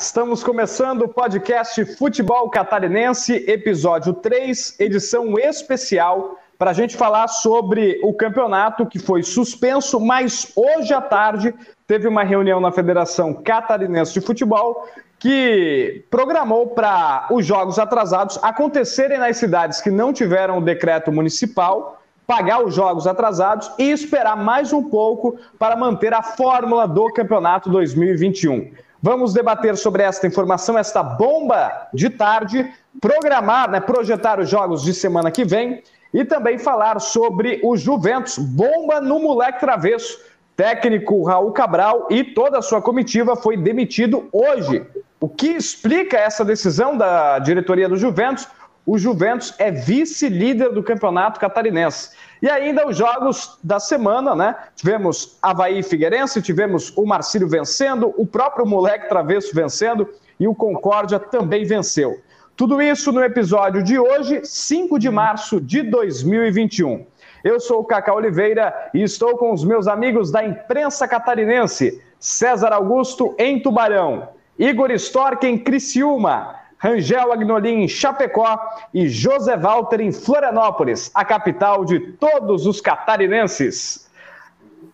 [0.00, 7.98] Estamos começando o podcast Futebol Catarinense, episódio 3, edição especial, para a gente falar sobre
[8.04, 11.52] o campeonato que foi suspenso, mas hoje à tarde
[11.84, 14.86] teve uma reunião na Federação Catarinense de Futebol
[15.18, 22.00] que programou para os jogos atrasados acontecerem nas cidades que não tiveram o decreto municipal,
[22.24, 27.68] pagar os jogos atrasados e esperar mais um pouco para manter a fórmula do campeonato
[27.68, 28.70] 2021.
[29.00, 32.68] Vamos debater sobre esta informação, esta bomba de tarde,
[33.00, 38.38] programar, né, projetar os jogos de semana que vem e também falar sobre o Juventus,
[38.38, 40.18] bomba no moleque travesso.
[40.56, 44.84] Técnico Raul Cabral e toda a sua comitiva foi demitido hoje
[45.20, 48.48] o que explica essa decisão da diretoria do Juventus?
[48.86, 52.10] O Juventus é vice-líder do campeonato catarinense.
[52.40, 54.56] E ainda os jogos da semana, né?
[54.76, 60.08] Tivemos Havaí e Figueirense, tivemos o Marcílio vencendo, o próprio Moleque Travesso vencendo
[60.38, 62.20] e o Concórdia também venceu.
[62.56, 67.06] Tudo isso no episódio de hoje, 5 de março de 2021.
[67.44, 72.72] Eu sou o Cacá Oliveira e estou com os meus amigos da imprensa catarinense, César
[72.72, 74.28] Augusto em Tubarão,
[74.58, 78.58] Igor Stork em Criciúma, Rangel Agnolin em Chapecó
[78.94, 84.08] e José Walter em Florianópolis, a capital de todos os catarinenses.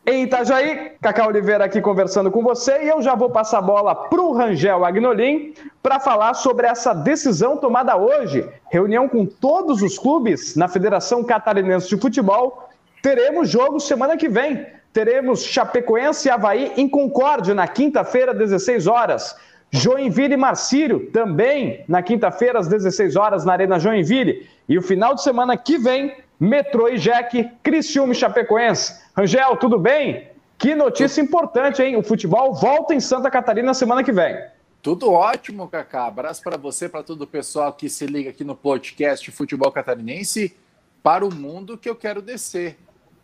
[0.06, 3.94] Em Itajaí, Cacá Oliveira aqui conversando com você e eu já vou passar a bola
[3.94, 8.46] para o Rangel Agnolin para falar sobre essa decisão tomada hoje.
[8.70, 12.68] Reunião com todos os clubes na Federação Catarinense de Futebol.
[13.02, 14.66] Teremos jogo semana que vem.
[14.92, 19.34] Teremos Chapecoense e Havaí em Concórdia na quinta-feira, 16 horas.
[19.70, 24.48] Joinville e Marcílio, também na quinta-feira, às 16 horas, na Arena Joinville.
[24.68, 29.00] E o final de semana que vem, Metrô e Jack, Criciúma e Chapecoense.
[29.16, 30.28] Rangel, tudo bem?
[30.58, 31.96] Que notícia importante, hein?
[31.96, 34.36] O futebol volta em Santa Catarina semana que vem.
[34.80, 36.06] Tudo ótimo, Cacá.
[36.06, 40.54] Abraço para você, para todo o pessoal que se liga aqui no podcast Futebol Catarinense.
[41.02, 42.76] Para o mundo que eu quero descer,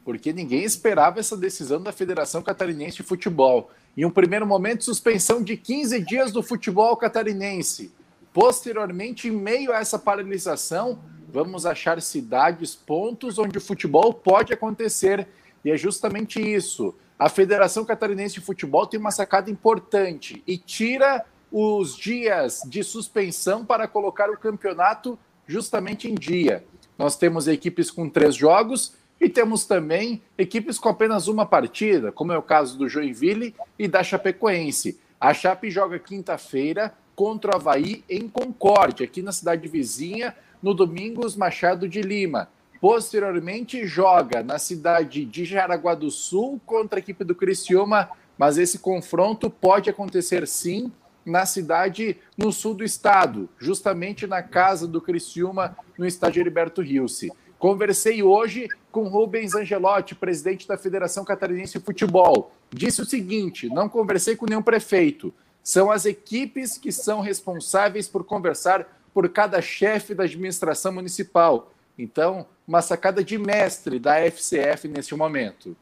[0.04, 3.70] porque ninguém esperava essa decisão da Federação Catarinense de Futebol.
[3.96, 7.92] Em um primeiro momento, suspensão de 15 dias do futebol catarinense.
[8.32, 15.26] Posteriormente, em meio a essa paralisação, vamos achar cidades, pontos onde o futebol pode acontecer.
[15.64, 16.94] E é justamente isso.
[17.18, 23.64] A Federação Catarinense de Futebol tem uma sacada importante e tira os dias de suspensão
[23.64, 26.64] para colocar o campeonato justamente em dia.
[26.96, 32.32] Nós temos equipes com três jogos e temos também equipes com apenas uma partida, como
[32.32, 34.98] é o caso do Joinville e da Chapecoense.
[35.20, 41.36] A Chape joga quinta-feira contra o Havaí em Concórdia, aqui na cidade vizinha, no Domingos
[41.36, 42.48] Machado de Lima.
[42.80, 48.08] Posteriormente, joga na cidade de Jaraguá do Sul contra a equipe do Criciúma,
[48.38, 50.90] mas esse confronto pode acontecer sim
[51.26, 57.30] na cidade no sul do estado, justamente na casa do Criciúma, no estádio Heriberto Rilse.
[57.60, 62.50] Conversei hoje com Rubens Angelotti, presidente da Federação Catarinense de Futebol.
[62.70, 65.30] Disse o seguinte: não conversei com nenhum prefeito.
[65.62, 71.70] São as equipes que são responsáveis por conversar por cada chefe da administração municipal.
[71.98, 75.76] Então, uma sacada de mestre da FCF nesse momento.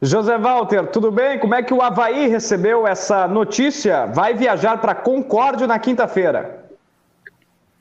[0.00, 1.40] José Walter, tudo bem?
[1.40, 4.06] Como é que o Havaí recebeu essa notícia?
[4.06, 6.65] Vai viajar para Concórdia na quinta-feira.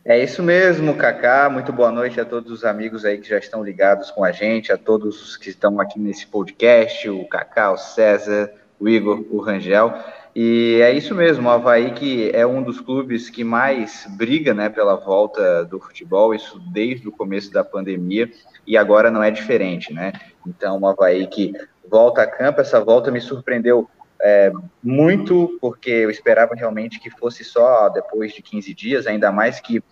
[0.08, 1.50] É isso mesmo, Kaká.
[1.50, 4.72] Muito boa noite a todos os amigos aí que já estão ligados com a gente,
[4.72, 9.40] a todos os que estão aqui nesse podcast, o Kaká, o César, o Igor, o
[9.40, 9.96] Rangel.
[10.36, 14.70] E é isso mesmo, o Havaí que é um dos clubes que mais briga né,
[14.70, 18.30] pela volta do futebol, isso desde o começo da pandemia,
[18.68, 20.14] e agora não é diferente, né?
[20.46, 21.52] Então, o Havaí que
[21.90, 23.90] volta a campo, essa volta me surpreendeu
[24.22, 24.52] é,
[24.82, 29.84] muito, porque eu esperava realmente que fosse só depois de 15 dias, ainda mais que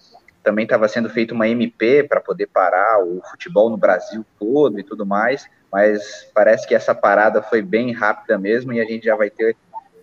[0.44, 4.84] também estava sendo feita uma MP para poder parar o futebol no Brasil todo e
[4.84, 9.16] tudo mais, mas parece que essa parada foi bem rápida mesmo e a gente já
[9.16, 9.56] vai ter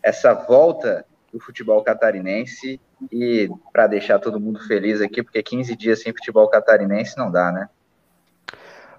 [0.02, 2.81] essa volta do futebol catarinense
[3.12, 7.52] e para deixar todo mundo feliz aqui, porque 15 dias sem futebol catarinense não dá,
[7.52, 7.69] né?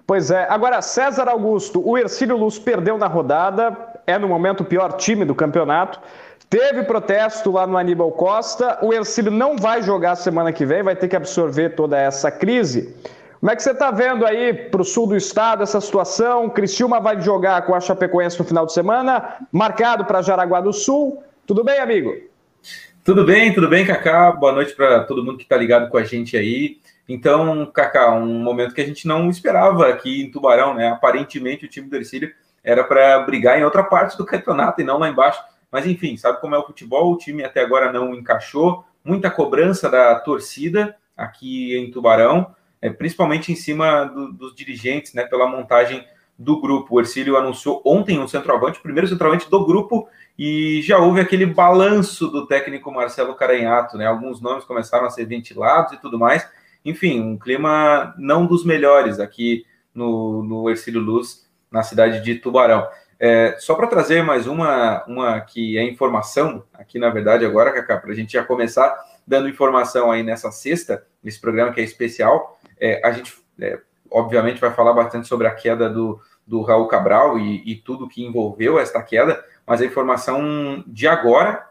[0.06, 0.46] Pois é.
[0.48, 5.24] Agora, César Augusto, o Ercílio Luz perdeu na rodada, é no momento o pior time
[5.24, 6.00] do campeonato.
[6.52, 8.78] Teve protesto lá no Aníbal Costa.
[8.82, 12.94] O Ercílio não vai jogar semana que vem, vai ter que absorver toda essa crise.
[13.40, 16.50] Como é que você está vendo aí para o sul do estado essa situação?
[16.50, 21.22] Criciúma vai jogar com a Chapecoense no final de semana, marcado para Jaraguá do Sul.
[21.46, 22.14] Tudo bem, amigo?
[23.02, 24.30] Tudo bem, tudo bem, Cacá.
[24.32, 26.76] Boa noite para todo mundo que está ligado com a gente aí.
[27.08, 30.88] Então, Cacá, um momento que a gente não esperava aqui em Tubarão, né?
[30.88, 32.30] Aparentemente o time do Ercílio
[32.62, 35.42] era para brigar em outra parte do campeonato e não lá embaixo.
[35.72, 37.12] Mas enfim, sabe como é o futebol?
[37.12, 43.50] O time até agora não encaixou, muita cobrança da torcida aqui em Tubarão, é, principalmente
[43.50, 46.04] em cima do, dos dirigentes, né, pela montagem
[46.38, 46.96] do grupo.
[46.96, 50.08] O Ercílio anunciou ontem um centroavante, o primeiro centroavante do grupo,
[50.38, 54.06] e já houve aquele balanço do técnico Marcelo Caranhato, né?
[54.06, 56.48] Alguns nomes começaram a ser ventilados e tudo mais.
[56.84, 59.64] Enfim, um clima não dos melhores aqui
[59.94, 62.86] no, no Ercílio Luz, na cidade de Tubarão.
[63.24, 67.96] É, só para trazer mais uma, uma que é informação, aqui na verdade agora, Cacá,
[67.96, 68.92] para a gente já começar
[69.24, 73.78] dando informação aí nessa sexta, nesse programa que é especial, é, a gente é,
[74.10, 78.24] obviamente vai falar bastante sobre a queda do, do Raul Cabral e, e tudo que
[78.24, 81.64] envolveu esta queda, mas a informação de agora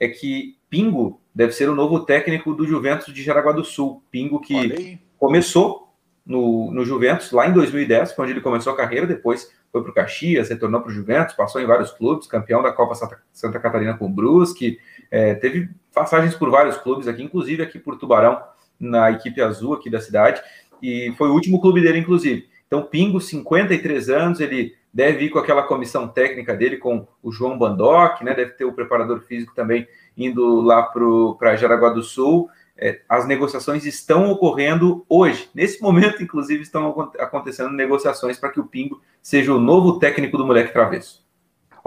[0.00, 4.02] é que Pingo deve ser o novo técnico do Juventus de Jaraguá do Sul.
[4.10, 5.94] Pingo que começou
[6.26, 9.94] no, no Juventus lá em 2010, quando ele começou a carreira, depois foi para o
[9.94, 13.94] Caxias, retornou para o Juventus, passou em vários clubes, campeão da Copa Santa, Santa Catarina
[13.94, 14.78] com o Brusque,
[15.10, 18.40] é, teve passagens por vários clubes aqui, inclusive aqui por Tubarão,
[18.80, 20.40] na equipe azul aqui da cidade,
[20.82, 22.48] e foi o último clube dele, inclusive.
[22.66, 27.58] Então, Pingo, 53 anos, ele deve ir com aquela comissão técnica dele, com o João
[27.58, 28.34] Bandoc, né?
[28.34, 29.86] Deve ter o preparador físico também
[30.16, 32.48] indo lá para Jaraguá do Sul.
[32.78, 35.48] É, as negociações estão ocorrendo hoje.
[35.54, 40.46] Nesse momento, inclusive, estão acontecendo negociações para que o Pingo seja o novo técnico do
[40.46, 41.26] Moleque Travesso.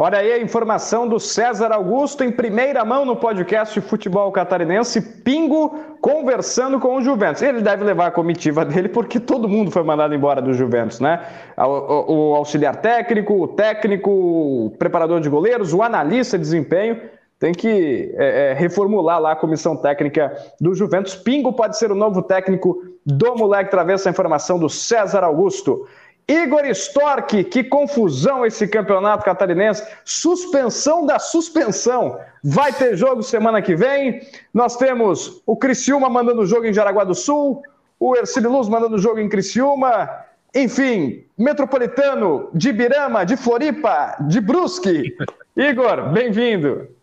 [0.01, 5.77] Olha aí a informação do César Augusto em primeira mão no podcast Futebol Catarinense, Pingo
[5.99, 7.41] conversando com o Juventus.
[7.41, 11.21] Ele deve levar a comitiva dele porque todo mundo foi mandado embora do Juventus, né?
[11.57, 17.01] O, o auxiliar técnico, o técnico, o preparador de goleiros, o analista de desempenho.
[17.39, 21.15] Tem que é, é, reformular lá a comissão técnica do Juventus.
[21.15, 25.87] Pingo pode ser o novo técnico do Moleque Travessa, a informação do César Augusto.
[26.27, 29.83] Igor Stork, que confusão esse campeonato catarinense.
[30.03, 32.19] Suspensão da suspensão.
[32.43, 34.21] Vai ter jogo semana que vem.
[34.53, 37.63] Nós temos o Criciúma mandando jogo em Jaraguá do Sul,
[37.97, 40.09] o Ercílio Luz mandando jogo em Criciúma.
[40.53, 45.15] Enfim, Metropolitano de Birama, de Floripa, de Brusque.
[45.55, 46.98] Igor, bem-vindo.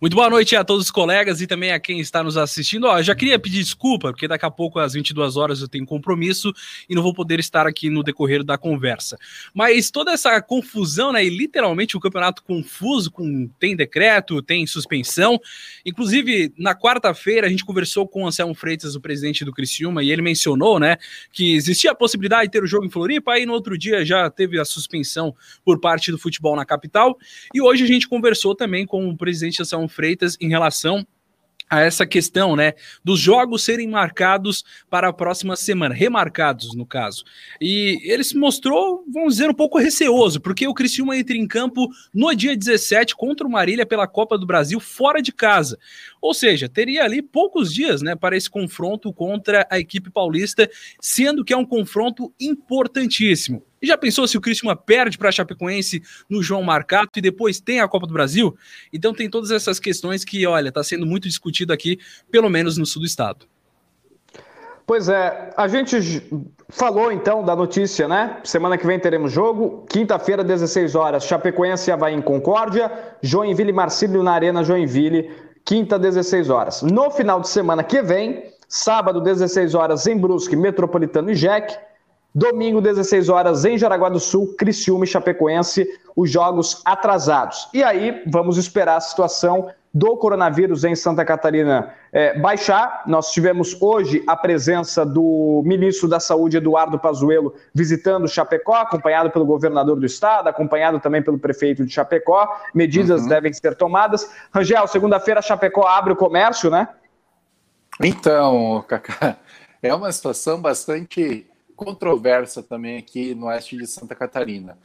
[0.00, 2.84] Muito boa noite a todos os colegas e também a quem está nos assistindo.
[2.84, 6.52] Ó, já queria pedir desculpa, porque daqui a pouco, às 22 horas, eu tenho compromisso
[6.88, 9.18] e não vou poder estar aqui no decorrer da conversa.
[9.52, 11.24] Mas toda essa confusão, né?
[11.24, 15.36] E literalmente o um campeonato confuso, com tem decreto, tem suspensão.
[15.84, 20.12] Inclusive, na quarta-feira, a gente conversou com o Anselmo Freitas, o presidente do Criciúma, e
[20.12, 20.96] ele mencionou, né,
[21.32, 24.30] que existia a possibilidade de ter o jogo em Floripa, aí no outro dia já
[24.30, 25.34] teve a suspensão
[25.64, 27.18] por parte do futebol na capital.
[27.52, 31.06] E hoje a gente conversou também com o presidente Anselmo Freitas em relação
[31.70, 32.72] a essa questão, né,
[33.04, 37.24] dos jogos serem marcados para a próxima semana, remarcados no caso.
[37.60, 41.88] E ele se mostrou, vamos dizer, um pouco receoso, porque o Criciúma entra em campo
[42.14, 45.78] no dia 17 contra o Marília pela Copa do Brasil fora de casa.
[46.20, 50.68] Ou seja, teria ali poucos dias, né, para esse confronto contra a equipe paulista,
[51.00, 53.62] sendo que é um confronto importantíssimo.
[53.80, 57.60] E já pensou se o Criciúma perde para a Chapecoense no João Marcato e depois
[57.60, 58.56] tem a Copa do Brasil?
[58.92, 61.98] Então tem todas essas questões que, olha, está sendo muito discutido aqui,
[62.30, 63.46] pelo menos no sul do estado.
[64.88, 66.22] Pois é, a gente
[66.70, 68.38] falou então da notícia, né?
[68.42, 74.22] Semana que vem teremos jogo, quinta-feira, 16 horas, Chapecoense Havaí em Concórdia, Joinville e Marcílio
[74.22, 75.30] na Arena Joinville,
[75.62, 76.80] quinta, 16 horas.
[76.80, 81.78] No final de semana que vem, sábado, 16 horas, em Brusque, Metropolitano e Jack,
[82.38, 87.68] Domingo, 16 horas, em Jaraguá do Sul, Criciúma e Chapecoense, os jogos atrasados.
[87.74, 93.02] E aí, vamos esperar a situação do coronavírus em Santa Catarina é, baixar.
[93.08, 99.44] Nós tivemos hoje a presença do ministro da Saúde, Eduardo Pazuello, visitando Chapecó, acompanhado pelo
[99.44, 102.46] governador do estado, acompanhado também pelo prefeito de Chapecó.
[102.72, 103.28] Medidas uhum.
[103.28, 104.30] devem ser tomadas.
[104.54, 106.86] Rangel, segunda-feira Chapecó abre o comércio, né?
[108.00, 109.38] Então, Cacá,
[109.82, 111.44] é uma situação bastante
[111.78, 114.76] controversa também aqui no oeste de Santa Catarina.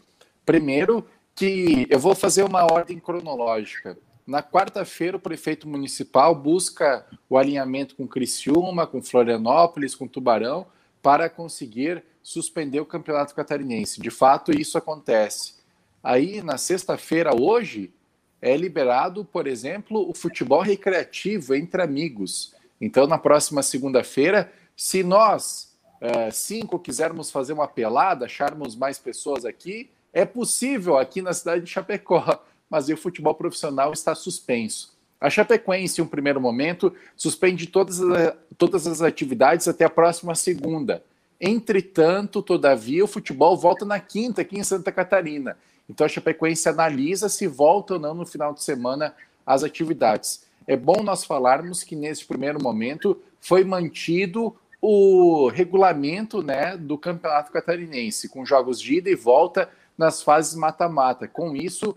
[0.45, 1.03] Primeiro,
[1.35, 3.97] que eu vou fazer uma ordem cronológica.
[4.27, 10.67] Na quarta-feira, o prefeito municipal busca o alinhamento com Criciúma, com Florianópolis, com Tubarão,
[11.01, 13.99] para conseguir suspender o campeonato catarinense.
[13.99, 15.55] De fato, isso acontece.
[16.03, 17.91] Aí, na sexta-feira, hoje,
[18.39, 22.53] é liberado, por exemplo, o futebol recreativo entre amigos.
[22.79, 25.72] Então, na próxima segunda-feira, se nós
[26.03, 31.63] uh, cinco quisermos fazer uma pelada, acharmos mais pessoas aqui, é possível aqui na cidade
[31.63, 34.93] de Chapecó, mas o futebol profissional está suspenso.
[35.19, 40.35] A Chapecoense, em um primeiro momento, suspende todas as, todas as atividades até a próxima
[40.35, 41.01] segunda.
[41.39, 45.57] Entretanto, todavia, o futebol volta na quinta aqui em Santa Catarina.
[45.89, 50.45] Então a Chapecoense analisa se volta ou não no final de semana as atividades.
[50.65, 54.55] É bom nós falarmos que nesse primeiro momento foi mantido
[54.85, 61.25] o regulamento né, do Campeonato Catarinense, com jogos de ida e volta nas fases mata-mata.
[61.25, 61.95] Com isso,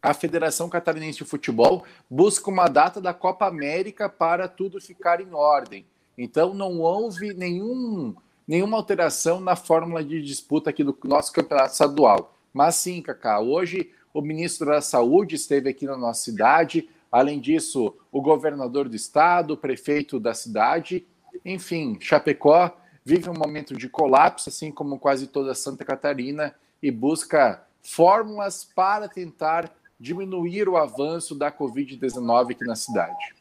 [0.00, 5.34] a Federação Catarinense de Futebol busca uma data da Copa América para tudo ficar em
[5.34, 5.84] ordem.
[6.16, 8.14] Então, não houve nenhum,
[8.46, 12.32] nenhuma alteração na fórmula de disputa aqui do nosso campeonato estadual.
[12.52, 16.88] Mas sim, Cacá, hoje o ministro da Saúde esteve aqui na nossa cidade.
[17.10, 21.04] Além disso, o governador do estado, o prefeito da cidade,
[21.44, 22.70] enfim, Chapecó
[23.04, 29.08] vive um momento de colapso, assim como quase toda Santa Catarina, e busca fórmulas para
[29.08, 33.34] tentar diminuir o avanço da Covid-19 aqui na cidade.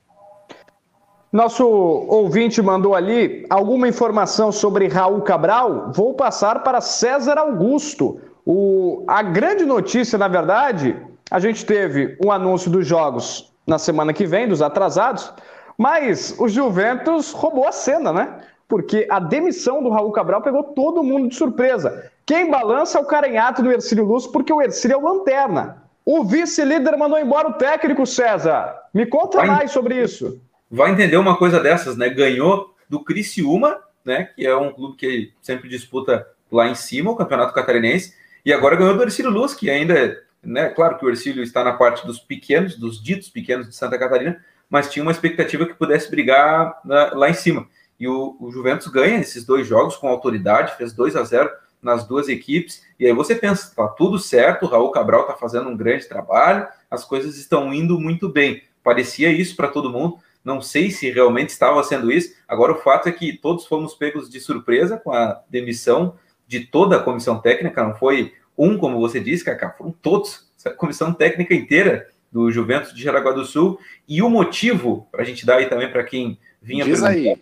[1.32, 5.92] Nosso ouvinte mandou ali alguma informação sobre Raul Cabral.
[5.92, 8.22] Vou passar para César Augusto.
[8.46, 10.96] O, a grande notícia, na verdade,
[11.32, 15.34] a gente teve um anúncio dos jogos na semana que vem, dos atrasados,
[15.78, 18.40] mas o Juventus roubou a cena, né?
[18.68, 22.12] Porque a demissão do Raul Cabral pegou todo mundo de surpresa.
[22.26, 25.84] Quem balança é o carenhato do Ercílio Luz, porque o Ercílio é o lanterna.
[26.06, 28.76] O vice-líder mandou embora o técnico, César.
[28.94, 30.42] Me conta vai, mais sobre isso.
[30.70, 32.10] Vai entender uma coisa dessas, né?
[32.10, 34.30] Ganhou do Criciúma, né?
[34.36, 38.14] Que é um clube que sempre disputa lá em cima o Campeonato Catarinense.
[38.46, 40.70] E agora ganhou do Ercílio Luz, que ainda, né?
[40.70, 44.44] Claro que o Ercílio está na parte dos pequenos, dos ditos pequenos de Santa Catarina,
[44.74, 47.68] mas tinha uma expectativa que pudesse brigar na, lá em cima.
[48.00, 51.48] E o, o, Juventus ganha esses dois jogos com autoridade, fez 2 a 0
[51.80, 55.70] nas duas equipes, e aí você pensa, tá tudo certo, o Raul Cabral tá fazendo
[55.70, 58.64] um grande trabalho, as coisas estão indo muito bem.
[58.84, 62.34] Parecia isso para todo mundo, não sei se realmente estava sendo isso.
[62.48, 66.16] Agora, o fato é que todos fomos pegos de surpresa com a demissão
[66.48, 70.72] de toda a comissão técnica, não foi um, como você disse, Cacá, foram todos, a
[70.72, 73.80] comissão técnica inteira do Juventus de Jaraguá do Sul.
[74.08, 76.84] E o motivo, para a gente dar aí também para quem vinha.
[76.84, 77.40] Diz aí.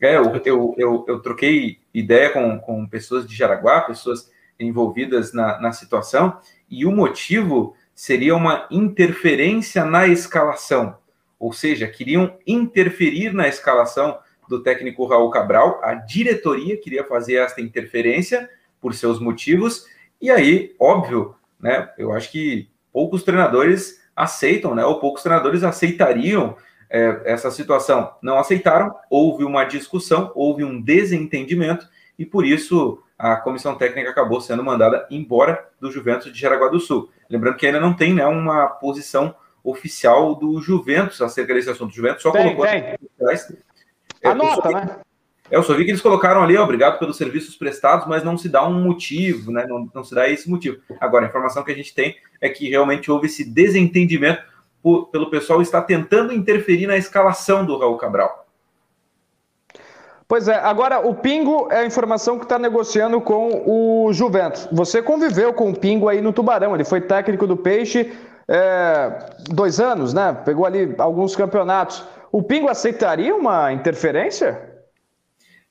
[0.00, 4.30] É, eu, eu, eu, eu, troquei ideia com, com pessoas de Jaraguá, pessoas
[4.60, 6.38] envolvidas na, na situação,
[6.70, 10.98] e o motivo seria uma interferência na escalação.
[11.38, 14.18] Ou seja, queriam interferir na escalação
[14.48, 18.48] do técnico Raul Cabral, a diretoria queria fazer esta interferência
[18.80, 19.86] por seus motivos,
[20.20, 26.56] e aí, óbvio, né, eu acho que poucos treinadores aceitam, né, ou poucos treinadores aceitariam
[26.90, 28.12] é, essa situação.
[28.20, 34.40] Não aceitaram, houve uma discussão, houve um desentendimento, e por isso a comissão técnica acabou
[34.40, 37.10] sendo mandada embora do Juventus de Jaraguá do Sul.
[37.30, 41.90] Lembrando que ainda não tem né, uma posição oficial do Juventus acerca desse assunto.
[41.90, 42.66] O Juventus só tem, colocou.
[42.66, 42.80] Tem.
[42.80, 42.98] É,
[44.24, 44.96] Anota, né?
[45.50, 48.48] É, eu só vi que eles colocaram ali, obrigado pelos serviços prestados, mas não se
[48.48, 49.66] dá um motivo, né?
[49.66, 50.78] Não, não se dá esse motivo.
[51.00, 54.42] Agora, a informação que a gente tem é que realmente houve esse desentendimento
[54.82, 58.46] por, pelo pessoal estar tentando interferir na escalação do Raul Cabral.
[60.26, 64.68] Pois é, agora o Pingo é a informação que está negociando com o Juventus.
[64.70, 68.12] Você conviveu com o Pingo aí no Tubarão, ele foi técnico do Peixe
[68.46, 70.36] é, dois anos, né?
[70.44, 72.04] Pegou ali alguns campeonatos.
[72.30, 74.67] O Pingo aceitaria uma interferência?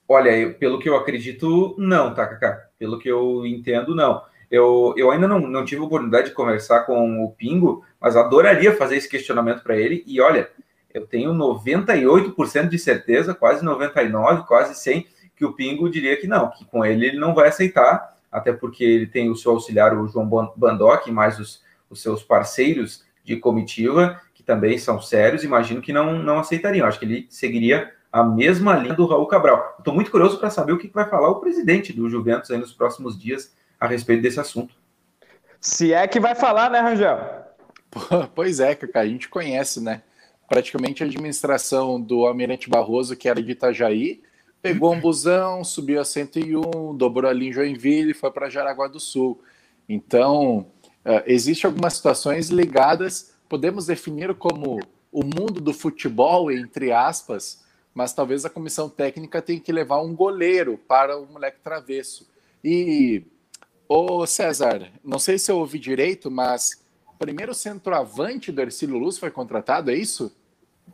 [0.07, 2.67] Olha, eu, pelo que eu acredito, não, tá, Cacá?
[2.79, 4.21] Pelo que eu entendo, não.
[4.49, 8.75] Eu, eu ainda não, não tive a oportunidade de conversar com o Pingo, mas adoraria
[8.75, 10.03] fazer esse questionamento para ele.
[10.07, 10.49] E olha,
[10.93, 16.49] eu tenho 98% de certeza, quase 99%, quase 100%, que o Pingo diria que não,
[16.49, 20.07] que com ele ele não vai aceitar, até porque ele tem o seu auxiliar, o
[20.07, 25.93] João Bandoc, mais os, os seus parceiros de comitiva, que também são sérios, imagino que
[25.93, 26.87] não, não aceitariam.
[26.87, 29.75] Acho que ele seguiria a mesma linha do Raul Cabral.
[29.77, 32.73] Estou muito curioso para saber o que vai falar o presidente do Juventus aí nos
[32.73, 34.73] próximos dias a respeito desse assunto.
[35.61, 37.19] Se é que vai falar, né, Rangel?
[38.33, 40.01] Pois é, Cacá, a gente conhece, né?
[40.49, 44.23] Praticamente a administração do Almirante Barroso, que era de Itajaí,
[44.61, 48.99] pegou um busão, subiu a 101, dobrou ali em Joinville e foi para Jaraguá do
[48.99, 49.41] Sul.
[49.87, 50.67] Então,
[51.05, 54.79] uh, existem algumas situações ligadas, podemos definir como
[55.11, 57.66] o mundo do futebol, entre aspas,
[57.97, 62.29] mas talvez a comissão técnica tenha que levar um goleiro para o moleque travesso.
[62.63, 63.23] E,
[63.89, 66.79] ô César, não sei se eu ouvi direito, mas
[67.11, 70.31] o primeiro centroavante do Ercílio Luz foi contratado, é isso?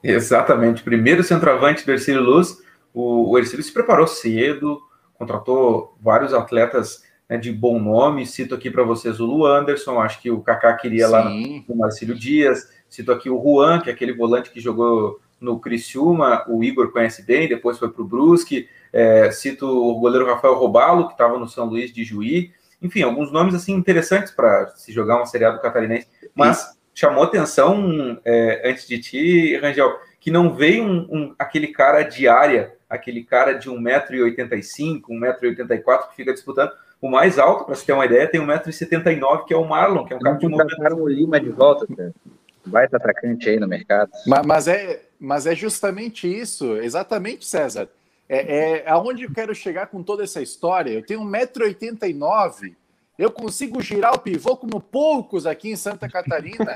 [0.02, 2.58] Exatamente, primeiro centroavante do Ercílio Luz.
[2.94, 4.82] O, o Ercílio se preparou cedo,
[5.14, 8.26] contratou vários atletas né, de bom nome.
[8.26, 11.12] Cito aqui para vocês o Lu Anderson, acho que o Kaká queria Sim.
[11.12, 11.30] lá
[11.68, 12.72] no Marcílio Dias.
[12.88, 17.22] Cito aqui o Juan, que é aquele volante que jogou no Criciúma, o Igor conhece
[17.22, 18.68] bem, depois foi para o Brusque.
[18.92, 22.52] É, cito o goleiro Rafael Robalo, que estava no São Luís de Juí.
[22.82, 26.08] enfim, alguns nomes assim interessantes para se jogar uma Série A do Catarinense.
[26.34, 32.04] Mas chamou atenção é, antes de ti, Rangel, que não veio um, um, aquele cara
[32.04, 36.72] de área, aquele cara de 1,85m, 1,84m que fica disputando.
[37.02, 40.14] O mais alto, para você ter uma ideia, tem 1,79m, que é o Marlon, que
[40.14, 40.96] é um cara de movimento.
[40.96, 42.14] o Lima de volta, cara.
[42.66, 44.12] Baita atacante aí no mercado.
[44.26, 47.90] Mas, mas, é, mas é justamente isso, exatamente, César.
[48.28, 50.92] É, é aonde eu quero chegar com toda essa história.
[50.92, 52.74] Eu tenho 1,89m,
[53.18, 56.74] eu consigo girar o pivô como poucos aqui em Santa Catarina.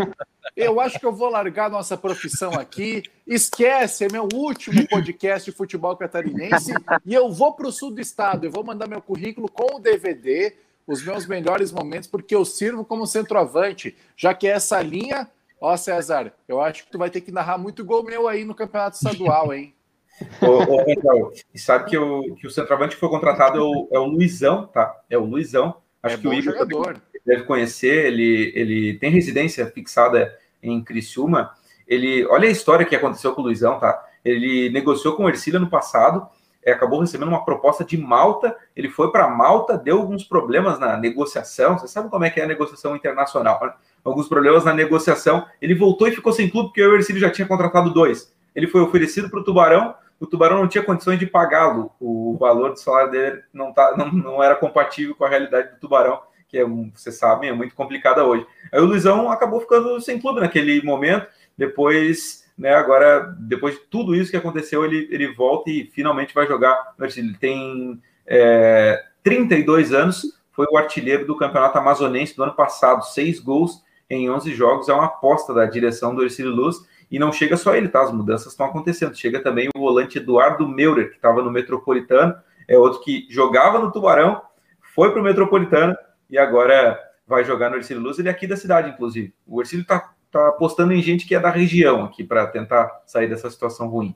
[0.55, 3.03] Eu acho que eu vou largar nossa profissão aqui.
[3.25, 6.73] Esquece, é meu último podcast de futebol catarinense.
[7.05, 8.45] E eu vou para o sul do estado.
[8.45, 10.53] Eu vou mandar meu currículo com o DVD,
[10.85, 13.97] os meus melhores momentos, porque eu sirvo como centroavante.
[14.15, 15.27] Já que essa linha,
[15.59, 18.55] ó, César, eu acho que tu vai ter que narrar muito gol meu aí no
[18.55, 19.73] campeonato estadual, hein?
[20.41, 23.99] Ô, ô, e sabe que o, que o centroavante que foi contratado é o, é
[23.99, 24.99] o Luizão, tá?
[25.07, 27.01] É o Luizão Acho é que o Igor jogador.
[27.25, 31.51] deve conhecer, ele, ele tem residência fixada em Criciúma.
[31.87, 34.03] Ele, olha a história que aconteceu com o Luizão, tá?
[34.23, 36.27] Ele negociou com o Ercília no passado,
[36.63, 40.97] é, acabou recebendo uma proposta de Malta, ele foi para Malta, deu alguns problemas na
[40.97, 43.73] negociação, você sabe como é que é a negociação internacional, né?
[44.09, 47.47] Alguns problemas na negociação, ele voltou e ficou sem clube, porque o Ercílio já tinha
[47.47, 48.33] contratado dois.
[48.55, 51.91] Ele foi oferecido para o Tubarão, o Tubarão não tinha condições de pagá-lo.
[51.99, 55.79] O valor do salário dele não, tá, não, não era compatível com a realidade do
[55.79, 58.45] Tubarão, que é, vocês sabem, é muito complicada hoje.
[58.71, 61.27] Aí o Luizão acabou ficando sem clube naquele momento.
[61.55, 66.47] Depois, né, agora, depois de tudo isso que aconteceu, ele, ele volta e finalmente vai
[66.47, 66.95] jogar.
[67.15, 73.39] Ele tem é, 32 anos, foi o artilheiro do campeonato amazonense do ano passado, seis
[73.39, 74.89] gols em 11 jogos.
[74.89, 76.77] É uma aposta da direção do Ercílio Luz
[77.09, 78.01] e não chega só ele, tá?
[78.01, 79.15] As mudanças estão acontecendo.
[79.15, 82.35] Chega também o volante Eduardo Meurer, que estava no Metropolitano,
[82.67, 84.41] é outro que jogava no Tubarão,
[84.93, 85.95] foi para o Metropolitano
[86.29, 88.19] e agora vai jogar no Ercílio Luz.
[88.19, 89.33] Ele é aqui da cidade, inclusive.
[89.45, 93.27] O Ercílio está tá apostando em gente que é da região aqui para tentar sair
[93.27, 94.15] dessa situação ruim.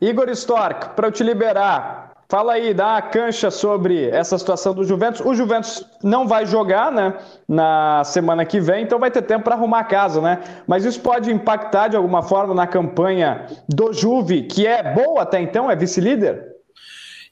[0.00, 4.82] Igor Stork, para eu te liberar, Fala aí, dá uma cancha sobre essa situação do
[4.84, 5.20] Juventus.
[5.20, 7.14] O Juventus não vai jogar, né,
[7.48, 10.40] na semana que vem, então vai ter tempo para arrumar a casa, né?
[10.66, 15.40] Mas isso pode impactar de alguma forma na campanha do Juve, que é boa até
[15.40, 16.56] então, é vice-líder?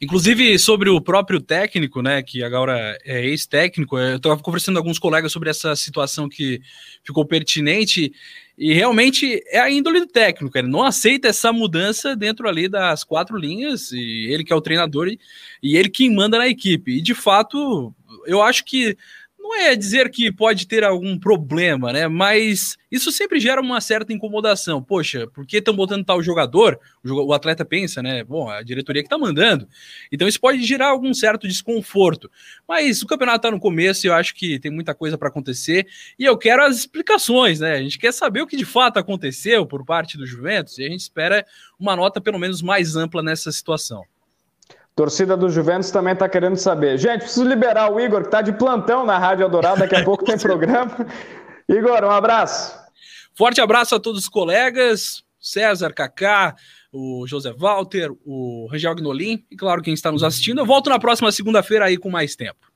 [0.01, 4.99] Inclusive, sobre o próprio técnico, né, que agora é ex-técnico, eu estava conversando com alguns
[4.99, 6.61] colegas sobre essa situação que
[7.03, 8.13] ficou pertinente,
[8.57, 13.03] e realmente é a índole do técnico, ele não aceita essa mudança dentro ali das
[13.03, 15.19] quatro linhas, e ele que é o treinador, e,
[15.63, 16.99] e ele que manda na equipe.
[16.99, 17.93] E de fato,
[18.27, 18.97] eu acho que
[19.45, 22.09] não é dizer que pode ter algum problema, né?
[22.09, 24.83] Mas isso sempre gera uma certa incomodação.
[24.83, 26.81] Poxa, por que estão botando tal jogador?
[27.05, 28.25] O, atleta pensa, né?
[28.25, 29.69] Bom, a diretoria que está mandando.
[30.11, 32.31] Então isso pode gerar algum certo desconforto.
[32.67, 35.87] Mas o campeonato está no começo e eu acho que tem muita coisa para acontecer.
[36.19, 37.75] E eu quero as explicações, né?
[37.75, 40.89] A gente quer saber o que de fato aconteceu por parte do Juventus e a
[40.89, 41.45] gente espera
[41.79, 44.05] uma nota pelo menos mais ampla nessa situação.
[44.97, 46.97] Torcida do Juventus também está querendo saber.
[46.99, 50.25] Gente, preciso liberar o Igor, que está de plantão na Rádio Eldorado, daqui a pouco
[50.25, 50.91] tem programa.
[51.69, 52.79] Igor, um abraço.
[53.37, 56.55] Forte abraço a todos os colegas, César, Kaká,
[56.93, 60.61] o José Walter, o Rangel Gnolin e, claro, quem está nos assistindo.
[60.61, 62.73] Eu volto na próxima segunda-feira aí com mais tempo.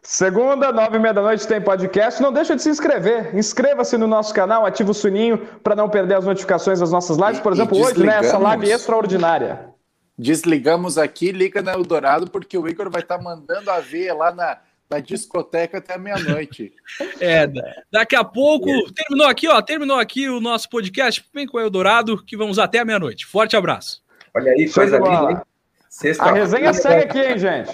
[0.00, 2.22] Segunda, nove e meia da noite tem podcast.
[2.22, 3.34] Não deixa de se inscrever.
[3.34, 7.40] Inscreva-se no nosso canal, ativa o sininho para não perder as notificações das nossas lives.
[7.40, 9.73] Por exemplo, hoje, né, essa live extraordinária.
[10.16, 14.32] Desligamos aqui, liga na Eldorado, porque o Igor vai estar tá mandando a ver lá
[14.32, 16.72] na, na discoteca até meia-noite.
[17.20, 17.48] É,
[17.90, 21.24] daqui a pouco, terminou aqui, ó, terminou aqui o nosso podcast.
[21.34, 23.26] Vem com o Eldorado, que vamos até a meia-noite.
[23.26, 24.02] Forte abraço.
[24.34, 25.38] Olha aí, coisa linda, hein?
[25.88, 27.70] Sexta a resenha segue aqui, hein, gente?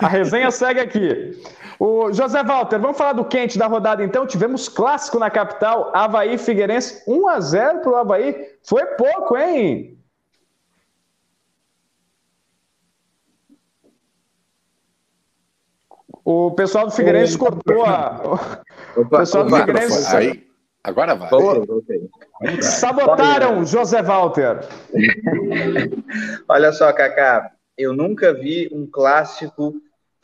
[0.00, 1.40] A resenha segue aqui.
[1.78, 4.26] O José Walter, vamos falar do quente da rodada então.
[4.26, 8.34] Tivemos clássico na capital, Havaí Figueirense, 1 a 0 para o Havaí.
[8.64, 9.93] Foi pouco, hein?
[16.24, 18.38] O pessoal do Figueirense cortou a.
[18.96, 20.16] O pessoal do Figueirense.
[20.16, 20.46] Aí,
[20.82, 21.28] agora vai.
[22.62, 24.60] Sabotaram José Walter.
[26.48, 29.74] Olha só, Kaká, eu nunca vi um clássico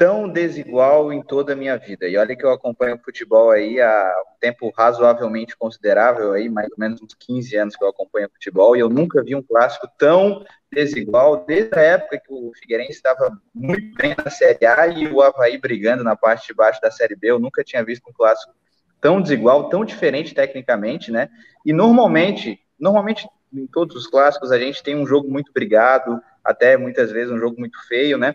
[0.00, 2.08] tão desigual em toda a minha vida.
[2.08, 6.78] E olha que eu acompanho futebol aí há um tempo razoavelmente considerável, aí, mais ou
[6.78, 10.42] menos uns 15 anos que eu acompanho futebol, e eu nunca vi um clássico tão
[10.72, 15.20] desigual, desde a época que o Figueirense estava muito bem na Série A e o
[15.20, 18.54] Havaí brigando na parte de baixo da Série B, eu nunca tinha visto um clássico
[19.02, 21.28] tão desigual, tão diferente tecnicamente, né?
[21.62, 26.78] E normalmente, normalmente em todos os clássicos a gente tem um jogo muito brigado, até
[26.78, 28.32] muitas vezes um jogo muito feio, né?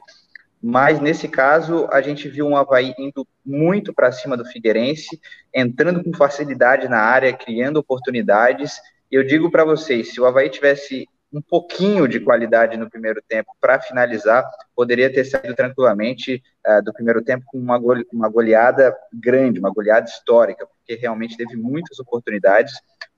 [0.68, 5.22] Mas nesse caso a gente viu um Havaí indo muito para cima do Figueirense,
[5.54, 8.82] entrando com facilidade na área, criando oportunidades.
[9.12, 13.52] Eu digo para vocês, se o Havaí tivesse um pouquinho de qualidade no primeiro tempo
[13.62, 14.44] para finalizar,
[14.76, 17.80] poderia ter saído tranquilamente uh, do primeiro tempo com uma,
[18.12, 22.74] uma goleada grande, uma goleada histórica, porque realmente teve muitas oportunidades.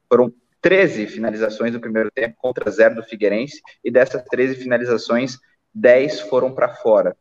[0.10, 5.38] Foram 13 finalizações no primeiro tempo contra zero do Figueirense, e dessas 13 finalizações,
[5.74, 7.16] 10 foram para fora.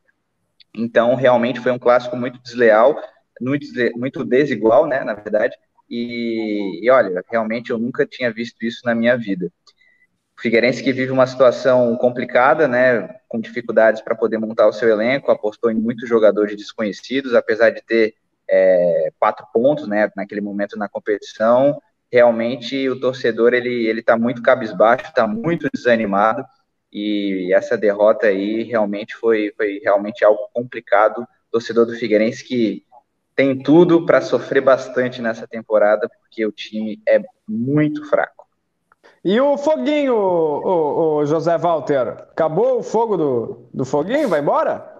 [0.76, 3.00] Então, realmente foi um clássico muito desleal,
[3.40, 5.56] muito, muito desigual, né, na verdade,
[5.88, 9.50] e, e olha, realmente eu nunca tinha visto isso na minha vida.
[10.38, 14.88] O Figueirense que vive uma situação complicada, né, com dificuldades para poder montar o seu
[14.88, 18.14] elenco, apostou em muitos jogadores desconhecidos, apesar de ter
[18.48, 21.80] é, quatro pontos, né, naquele momento na competição.
[22.12, 26.44] Realmente o torcedor ele ele está muito cabisbaixo, está muito desanimado
[26.96, 31.26] e essa derrota aí realmente foi foi realmente algo complicado.
[31.50, 32.85] Torcedor do Figueirense que
[33.35, 38.46] tem tudo para sofrer bastante nessa temporada porque o time é muito fraco.
[39.22, 42.09] E o foguinho, o, o, José Walter?
[42.09, 44.28] Acabou o fogo do, do foguinho?
[44.28, 44.96] Vai embora?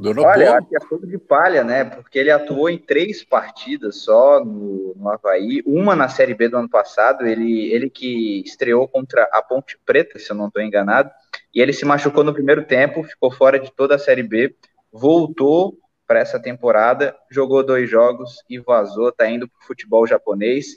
[0.00, 1.84] Olha, acho que é fogo de palha, né?
[1.84, 6.56] Porque ele atuou em três partidas só no, no Havaí, uma na Série B do
[6.56, 11.10] ano passado, ele, ele que estreou contra a Ponte Preta, se eu não estou enganado,
[11.54, 14.54] e ele se machucou no primeiro tempo, ficou fora de toda a Série B,
[14.92, 20.68] voltou para essa temporada, jogou dois jogos e vazou, tá indo para o futebol japonês.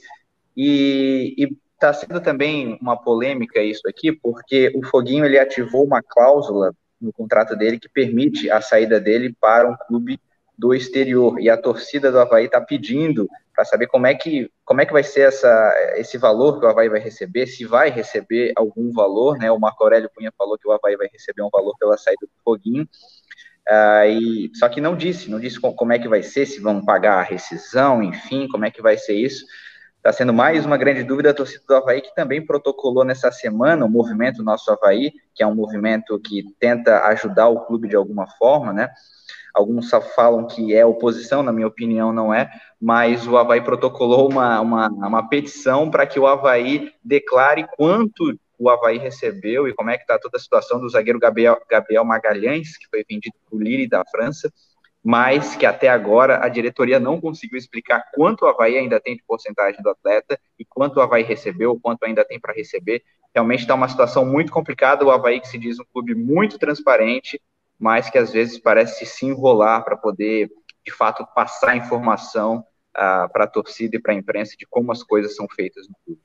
[0.55, 6.75] E está sendo também uma polêmica isso aqui, porque o Foguinho ele ativou uma cláusula
[6.99, 10.19] no contrato dele que permite a saída dele para um clube
[10.57, 14.81] do exterior e a torcida do Havaí está pedindo para saber como é que como
[14.81, 18.53] é que vai ser essa, esse valor que o Havaí vai receber, se vai receber
[18.55, 19.51] algum valor, né?
[19.51, 22.31] O Marco Aurélio Cunha falou que o Havaí vai receber um valor pela saída do
[22.43, 26.61] Foguinho, uh, e, só que não disse, não disse como é que vai ser, se
[26.61, 29.45] vão pagar a rescisão, enfim, como é que vai ser isso.
[29.97, 33.85] Está sendo mais uma grande dúvida a torcida do Havaí, que também protocolou nessa semana
[33.85, 38.25] o movimento Nosso Havaí, que é um movimento que tenta ajudar o clube de alguma
[38.25, 38.89] forma, né?
[39.53, 44.59] Alguns falam que é oposição, na minha opinião não é, mas o Havaí protocolou uma,
[44.61, 49.97] uma, uma petição para que o Havaí declare quanto o Havaí recebeu e como é
[49.97, 53.61] que está toda a situação do zagueiro Gabriel, Gabriel Magalhães, que foi vendido para o
[53.61, 54.51] Lille da França,
[55.03, 59.23] mas que até agora a diretoria não conseguiu explicar quanto o Havaí ainda tem de
[59.23, 63.01] porcentagem do atleta e quanto o Havaí recebeu, quanto ainda tem para receber.
[63.33, 65.03] Realmente está uma situação muito complicada.
[65.03, 67.41] O Havaí, que se diz um clube muito transparente,
[67.81, 70.51] mas que às vezes parece se enrolar para poder,
[70.85, 72.59] de fato, passar informação
[72.95, 75.95] uh, para a torcida e para a imprensa de como as coisas são feitas no
[76.05, 76.21] clube.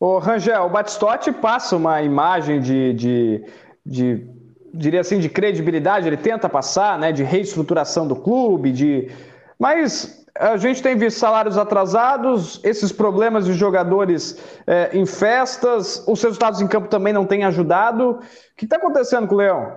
[0.00, 3.44] O Rangel, o Batistotti passa uma imagem de, de,
[3.84, 4.26] de
[4.72, 9.10] diria assim, de credibilidade, ele tenta passar, né, de reestruturação do clube, de.
[9.58, 16.22] Mas a gente tem visto salários atrasados, esses problemas de jogadores é, em festas, os
[16.22, 18.12] resultados em campo também não têm ajudado.
[18.12, 18.20] O
[18.56, 19.76] que está acontecendo com o Leão?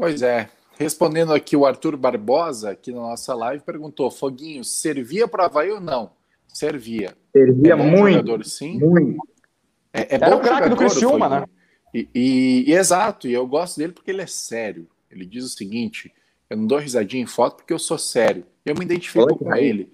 [0.00, 0.48] Pois é.
[0.78, 5.78] Respondendo aqui o Arthur Barbosa, aqui na nossa live, perguntou: Foguinho, servia para Havaí ou
[5.78, 6.12] não?
[6.48, 7.14] Servia.
[7.30, 8.26] Servia é muito.
[8.26, 8.78] Jogador, sim.
[8.78, 9.18] Muito.
[9.92, 11.44] É, é Era o craque do Criciúma, né?
[11.92, 14.88] E, e, e, exato, e eu gosto dele porque ele é sério.
[15.10, 16.10] Ele diz o seguinte:
[16.48, 18.46] eu não dou risadinha em foto porque eu sou sério.
[18.64, 19.92] Eu me identifico com ele.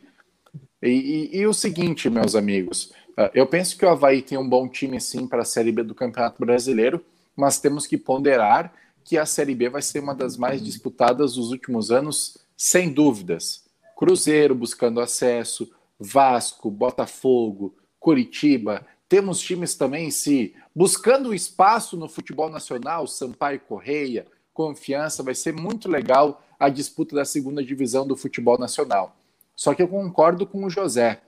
[0.80, 4.68] E, e, o seguinte, meus amigos, ah, eu penso que o Havaí tem um bom
[4.68, 8.72] time sim para a Série B do Campeonato Brasileiro, mas temos que ponderar
[9.06, 13.64] que a Série B vai ser uma das mais disputadas dos últimos anos, sem dúvidas.
[13.96, 23.06] Cruzeiro buscando acesso, Vasco, Botafogo, Curitiba, temos times também se buscando espaço no futebol nacional,
[23.06, 29.16] Sampaio Correia, Confiança, vai ser muito legal a disputa da segunda divisão do futebol nacional.
[29.54, 31.22] Só que eu concordo com o José.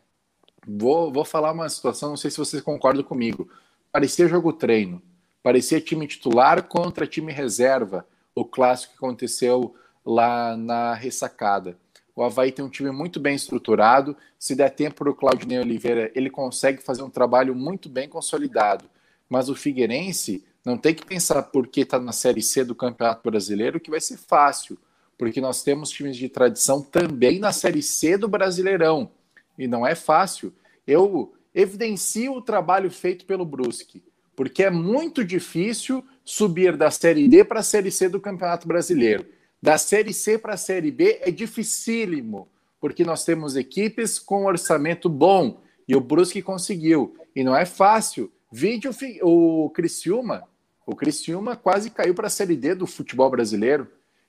[0.66, 3.48] Vou, vou falar uma situação, não sei se vocês concordam comigo.
[3.92, 5.00] Parecia jogo treino,
[5.48, 11.78] parecia time titular contra time reserva, o clássico que aconteceu lá na ressacada.
[12.14, 14.14] O Havaí tem um time muito bem estruturado.
[14.38, 18.90] Se der tempo para o Claudinei Oliveira, ele consegue fazer um trabalho muito bem consolidado.
[19.26, 23.80] Mas o Figueirense não tem que pensar porque está na Série C do Campeonato Brasileiro
[23.80, 24.76] que vai ser fácil,
[25.16, 29.10] porque nós temos times de tradição também na Série C do Brasileirão.
[29.58, 30.52] E não é fácil.
[30.86, 34.02] Eu evidencio o trabalho feito pelo Brusque,
[34.38, 39.26] porque é muito difícil subir da Série D para a Série C do Campeonato Brasileiro.
[39.60, 42.48] Da Série C para a Série B é dificílimo,
[42.80, 47.16] porque nós temos equipes com orçamento bom e o Brusque conseguiu.
[47.34, 48.30] E não é fácil.
[48.52, 50.44] Vídeo o Criciúma,
[50.86, 53.88] o Criciúma quase caiu para a Série D do futebol brasileiro.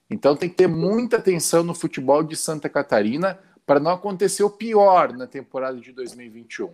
[0.10, 4.50] Então tem que ter muita atenção no futebol de Santa Catarina para não acontecer o
[4.50, 6.72] pior na temporada de 2021.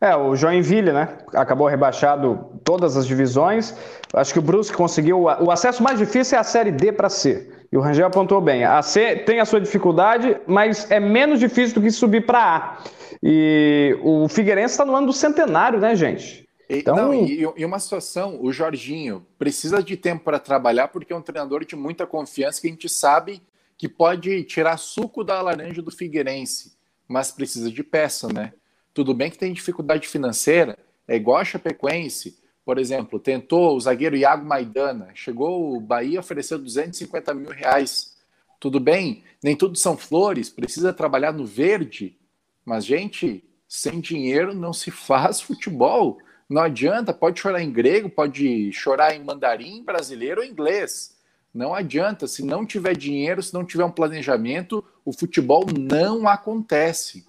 [0.00, 1.16] É, o Joinville, né?
[1.32, 3.72] Acabou rebaixado todas as divisões.
[4.12, 5.22] Acho que o Brusque conseguiu.
[5.22, 7.50] O acesso mais difícil é a Série D para C.
[7.70, 8.64] E o Rangel apontou bem.
[8.64, 12.84] A C tem a sua dificuldade, mas é menos difícil do que subir para A.
[13.22, 16.48] E o Figueirense está no ano do centenário, né, gente?
[16.68, 16.96] Então...
[16.96, 21.22] Não, e, e uma situação, o Jorginho precisa de tempo para trabalhar porque é um
[21.22, 23.40] treinador de muita confiança que a gente sabe
[23.78, 26.72] que pode tirar suco da laranja do Figueirense,
[27.06, 28.52] mas precisa de peça, né?
[28.94, 30.78] Tudo bem que tem dificuldade financeira,
[31.08, 36.58] é igual a Chapecoense, por exemplo, tentou o zagueiro Iago Maidana, chegou o Bahia ofereceu
[36.58, 38.16] 250 mil reais.
[38.60, 42.16] Tudo bem, nem tudo são flores, precisa trabalhar no verde,
[42.64, 46.18] mas, gente, sem dinheiro não se faz futebol.
[46.48, 51.16] Não adianta, pode chorar em grego, pode chorar em mandarim, brasileiro ou inglês.
[51.52, 57.26] Não adianta, se não tiver dinheiro, se não tiver um planejamento, o futebol não acontece.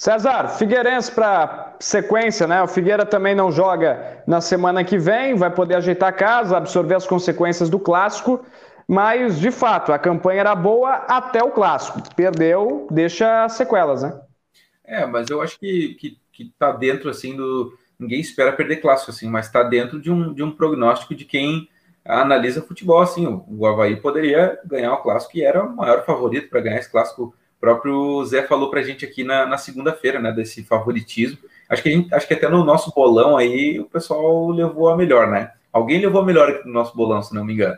[0.00, 2.62] César, Figueirense para sequência, né?
[2.62, 6.94] O Figueira também não joga na semana que vem, vai poder ajeitar a casa, absorver
[6.94, 8.42] as consequências do clássico,
[8.88, 12.00] mas de fato a campanha era boa até o clássico.
[12.16, 14.18] Perdeu, deixa sequelas, né?
[14.86, 17.70] É, mas eu acho que, que, que tá dentro assim do.
[17.98, 21.68] Ninguém espera perder clássico, assim, mas está dentro de um, de um prognóstico de quem
[22.06, 23.02] analisa futebol.
[23.02, 26.78] Assim, o, o Havaí poderia ganhar o clássico e era o maior favorito para ganhar
[26.78, 31.38] esse clássico próprio Zé falou para a gente aqui na, na segunda-feira, né, desse favoritismo.
[31.68, 35.28] Acho que, gente, acho que até no nosso bolão aí o pessoal levou a melhor,
[35.28, 35.52] né?
[35.72, 37.76] Alguém levou a melhor aqui no nosso bolão, se não me engano.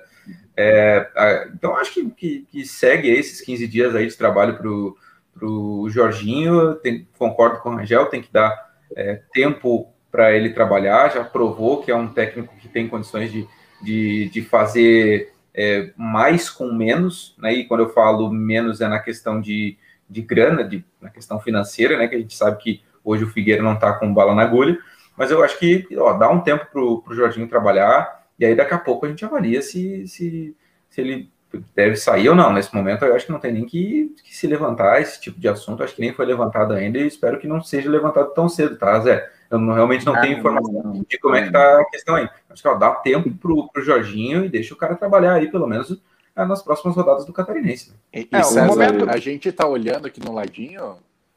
[0.57, 1.11] É,
[1.55, 6.75] então acho que, que, que, segue esses 15 dias aí de trabalho para o Jorginho.
[6.77, 11.13] Tem, concordo com o Rangel, tem que dar é, tempo para ele trabalhar.
[11.13, 13.47] Já provou que é um técnico que tem condições de,
[13.83, 17.53] de, de fazer é, mais com menos, né?
[17.53, 19.77] E quando eu falo menos é na questão de,
[20.09, 22.09] de grana, de, na questão financeira, né?
[22.09, 24.79] Que a gente sabe que hoje o Figueira não está com bala na agulha,
[25.17, 28.75] mas eu acho que ó, dá um tempo para o Jorginho trabalhar, e aí daqui
[28.75, 30.57] a pouco a gente avalia se, se,
[30.89, 31.31] se ele
[31.75, 32.53] deve sair ou não.
[32.53, 35.49] Nesse momento, eu acho que não tem nem que, que se levantar esse tipo de
[35.49, 38.77] assunto, acho que nem foi levantado ainda, e espero que não seja levantado tão cedo,
[38.77, 39.29] tá, Zé?
[39.53, 42.15] Eu não, realmente não ah, tenho informação não, de como é que tá a questão
[42.15, 42.27] aí.
[42.49, 45.67] Acho que ó, dá tempo pro, pro Jorginho e deixa o cara trabalhar aí, pelo
[45.67, 46.01] menos,
[46.35, 47.91] é, nas próximas rodadas do Catarinense.
[47.91, 47.97] Né?
[48.15, 49.11] E, é, César, momento...
[49.11, 50.97] a gente tá olhando aqui no ladinho,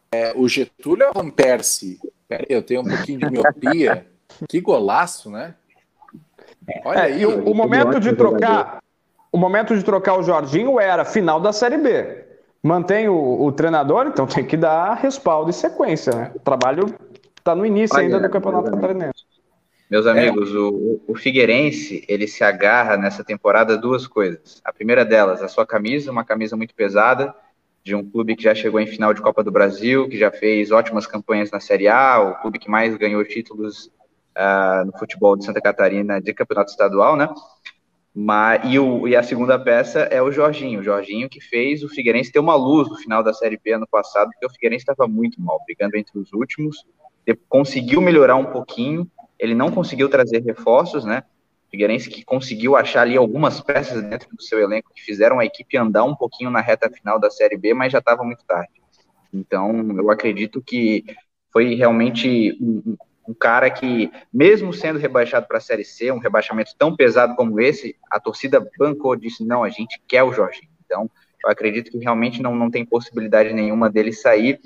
[0.09, 1.99] é, o Getúlio é Van Persie.
[2.25, 4.07] Pera aí, eu tenho um pouquinho de miopia.
[4.47, 5.53] que golaço, né?
[6.85, 7.25] Olha é, aí.
[7.25, 8.81] O, o momento de trocar,
[9.29, 12.23] o momento de trocar o Jorginho era final da Série B.
[12.63, 16.31] Mantém o, o treinador, então tem que dar respaldo e sequência, né?
[16.45, 16.95] Trabalho
[17.45, 19.23] Está no início ainda do Campeonato Catarinense.
[19.87, 20.57] Meus amigos, é.
[20.57, 24.59] o, o Figueirense, ele se agarra nessa temporada duas coisas.
[24.65, 27.35] A primeira delas, a sua camisa, uma camisa muito pesada,
[27.83, 30.71] de um clube que já chegou em final de Copa do Brasil, que já fez
[30.71, 33.91] ótimas campanhas na Série A, o clube que mais ganhou títulos
[34.35, 37.29] uh, no futebol de Santa Catarina de campeonato estadual, né?
[38.11, 40.79] Mas, e, o, e a segunda peça é o Jorginho.
[40.79, 43.85] O Jorginho que fez o Figueirense ter uma luz no final da Série B ano
[43.85, 46.83] passado, porque o Figueirense estava muito mal, brigando entre os últimos
[47.49, 49.09] conseguiu melhorar um pouquinho,
[49.39, 51.23] ele não conseguiu trazer reforços, né?
[51.69, 55.77] Figueirense que conseguiu achar ali algumas peças dentro do seu elenco que fizeram a equipe
[55.77, 58.71] andar um pouquinho na reta final da Série B, mas já estava muito tarde.
[59.33, 61.03] Então, eu acredito que
[61.51, 62.95] foi realmente um,
[63.27, 67.59] um cara que, mesmo sendo rebaixado para a Série C, um rebaixamento tão pesado como
[67.59, 70.69] esse, a torcida bancou, disse, não, a gente quer o Jorge.
[70.85, 71.09] Então,
[71.43, 74.59] eu acredito que realmente não, não tem possibilidade nenhuma dele sair,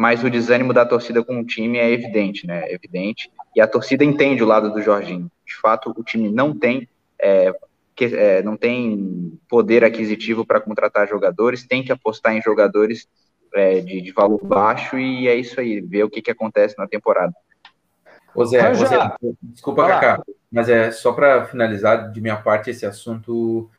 [0.00, 2.62] mas o desânimo da torcida com o time é evidente, né?
[2.64, 3.30] É evidente.
[3.54, 5.30] E a torcida entende o lado do Jorginho.
[5.44, 6.88] De fato, o time não tem
[7.20, 7.52] é,
[7.94, 13.06] que, é, não tem poder aquisitivo para contratar jogadores, tem que apostar em jogadores
[13.52, 16.88] é, de, de, valor baixo e é isso aí, ver o que, que acontece na
[16.88, 17.34] temporada.
[18.34, 18.96] Ô Zé, Zé
[19.42, 23.70] desculpa, Cacá, mas é só para finalizar de minha parte esse assunto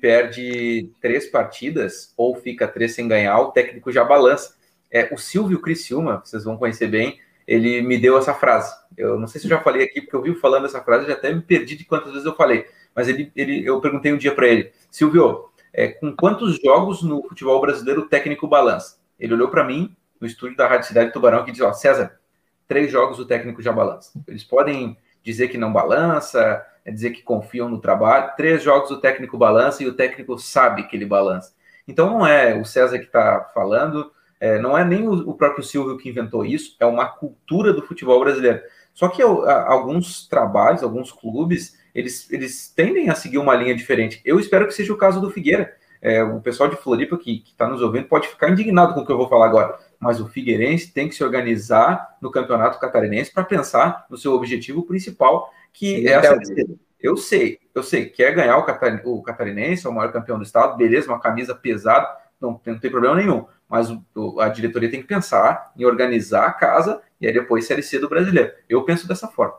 [0.00, 4.56] perde três partidas ou fica três sem ganhar, o técnico já balança.
[4.90, 8.74] É, o Silvio Criciúma, vocês vão conhecer bem, ele me deu essa frase.
[8.96, 11.12] Eu não sei se eu já falei aqui, porque eu vi falando essa frase, já
[11.12, 12.66] até me perdi de quantas vezes eu falei.
[12.94, 17.22] Mas ele, ele eu perguntei um dia para ele, Silvio, é, com quantos jogos no
[17.28, 18.98] futebol brasileiro o técnico balança?
[19.20, 22.18] Ele olhou para mim no estúdio da Rádio Cidade Tubarão e disse: Ó, César,
[22.66, 24.10] três jogos o técnico já balança.
[24.26, 28.32] Eles podem dizer que não balança, é dizer que confiam no trabalho.
[28.36, 31.52] Três jogos o técnico balança e o técnico sabe que ele balança.
[31.86, 35.64] Então não é o César que está falando, é, não é nem o, o, próprio
[35.64, 38.60] Silvio que inventou isso, é uma cultura do futebol brasileiro.
[38.94, 44.22] Só que alguns trabalhos, alguns clubes, eles, eles tendem a seguir uma linha diferente.
[44.24, 45.76] Eu espero que seja o caso do Figueira.
[46.00, 49.10] É, o pessoal de Floripa que está nos ouvindo pode ficar indignado com o que
[49.10, 53.44] eu vou falar agora, mas o Figueirense tem que se organizar no campeonato catarinense para
[53.44, 58.58] pensar no seu objetivo principal, que é a Série Eu sei, eu sei, quer ganhar
[58.58, 62.06] o, o catarinense, é o maior campeão do estado, beleza, uma camisa pesada,
[62.40, 63.46] não, não tem problema nenhum.
[63.68, 67.82] Mas o, a diretoria tem que pensar em organizar a casa e aí depois Série
[67.82, 68.52] C do brasileiro.
[68.68, 69.54] Eu penso dessa forma.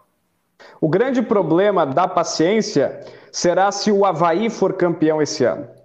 [0.80, 5.77] O grande problema da paciência será se o Havaí for campeão esse ano.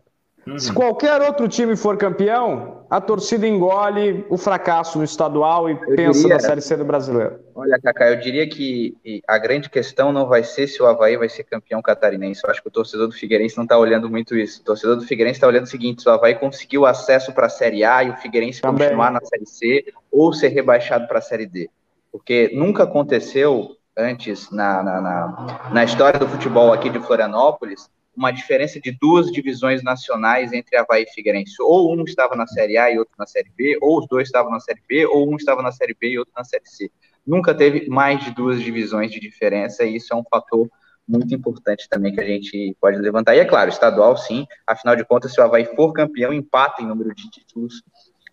[0.47, 0.59] Uhum.
[0.59, 5.97] Se qualquer outro time for campeão, a torcida engole o fracasso no estadual e eu
[5.97, 7.39] pensa diria, na Série C do brasileiro.
[7.55, 8.97] Olha, Cacá, eu diria que
[9.29, 12.41] a grande questão não vai ser se o Havaí vai ser campeão catarinense.
[12.43, 14.61] Eu acho que o torcedor do Figueirense não está olhando muito isso.
[14.61, 17.51] O torcedor do Figueirense está olhando o seguinte: se o Havaí conseguiu acesso para a
[17.51, 18.89] Série A e o Figueirense Também.
[18.89, 21.71] continuar na Série C ou ser rebaixado para a Série D.
[22.11, 28.31] Porque nunca aconteceu antes na, na, na, na história do futebol aqui de Florianópolis uma
[28.31, 31.55] diferença de duas divisões nacionais entre Havaí e Figueirense.
[31.61, 34.51] Ou um estava na Série A e outro na Série B, ou os dois estavam
[34.51, 36.91] na Série B, ou um estava na Série B e outro na Série C.
[37.27, 40.69] Nunca teve mais de duas divisões de diferença, e isso é um fator
[41.09, 43.35] muito importante também que a gente pode levantar.
[43.35, 46.87] E é claro, estadual sim, afinal de contas, se o Havaí for campeão, empata em
[46.87, 47.83] número de títulos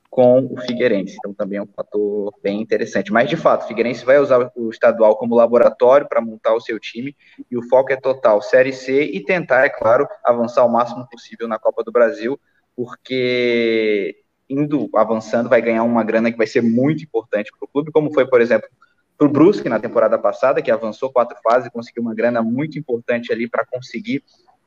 [0.10, 1.16] com o Figueirense.
[1.18, 3.12] Então também é um fator bem interessante.
[3.12, 6.80] Mas de fato, o Figueirense vai usar o estadual como laboratório para montar o seu
[6.80, 7.16] time
[7.50, 11.48] e o foco é total Série C e tentar, é claro, avançar o máximo possível
[11.48, 12.40] na Copa do Brasil,
[12.76, 17.92] porque indo avançando vai ganhar uma grana que vai ser muito importante para o clube,
[17.92, 18.68] como foi, por exemplo,
[19.16, 22.80] para o Brusque na temporada passada, que avançou quatro fases e conseguiu uma grana muito
[22.80, 24.24] importante ali para conseguir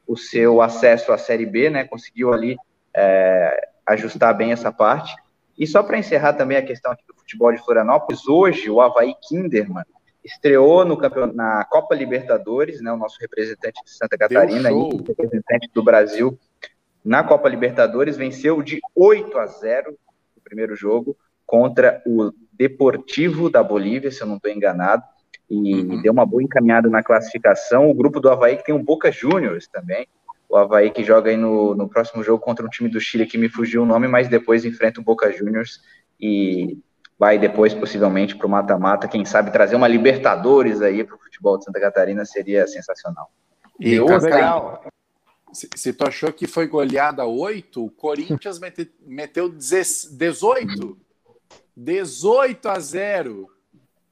[0.06, 1.84] o seu acesso à Série B, né?
[1.84, 2.56] Conseguiu ali
[2.94, 5.14] é, ajustar bem essa parte.
[5.58, 9.14] E só para encerrar também a questão aqui do futebol de Florianópolis, hoje o Havaí
[9.28, 9.84] Kinderman
[10.24, 11.32] estreou no campeon...
[11.32, 16.38] na Copa Libertadores, né, o nosso representante de Santa Catarina e representante do Brasil
[17.04, 19.96] na Copa Libertadores, venceu de 8 a 0
[20.36, 25.02] o primeiro jogo contra o Deportivo da Bolívia, se eu não estou enganado,
[25.50, 26.00] e uhum.
[26.00, 27.90] deu uma boa encaminhada na classificação.
[27.90, 30.06] O grupo do Havaí que tem um Boca Juniors também,
[30.52, 33.38] o Havaí que joga aí no, no próximo jogo contra um time do Chile que
[33.38, 35.80] me fugiu o nome, mas depois enfrenta o Boca Juniors
[36.20, 36.78] e
[37.18, 41.56] vai depois possivelmente para o mata-mata, quem sabe trazer uma Libertadores aí para o futebol
[41.56, 43.32] de Santa Catarina seria sensacional.
[43.80, 44.80] E, Cacá,
[45.54, 48.60] se, se tu achou que foi goleada 8, o Corinthians
[49.06, 50.98] meteu 18.
[51.74, 53.48] 18 a 0.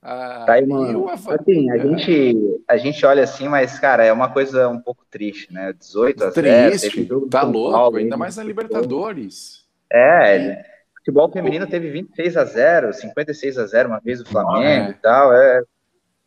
[0.02, 1.08] Ah, tá aí, mano.
[1.10, 5.52] Assim, a gente, a gente olha assim, mas, cara, é uma coisa um pouco triste,
[5.52, 5.74] né?
[5.78, 6.70] 18 a 0.
[6.70, 9.66] Triste, tá louco, Paulo, ainda mais na Libertadores.
[9.92, 10.64] É, é,
[10.96, 14.90] futebol feminino teve 26 a 0, 56 a 0 uma vez o Flamengo é.
[14.90, 15.62] e tal, é...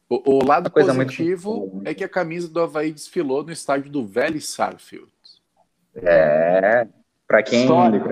[0.09, 1.87] O, o lado positivo muito...
[1.87, 5.11] é que a camisa do Havaí desfilou no estádio do Vélez Sarfield.
[5.95, 6.87] É,
[7.27, 7.67] para quem,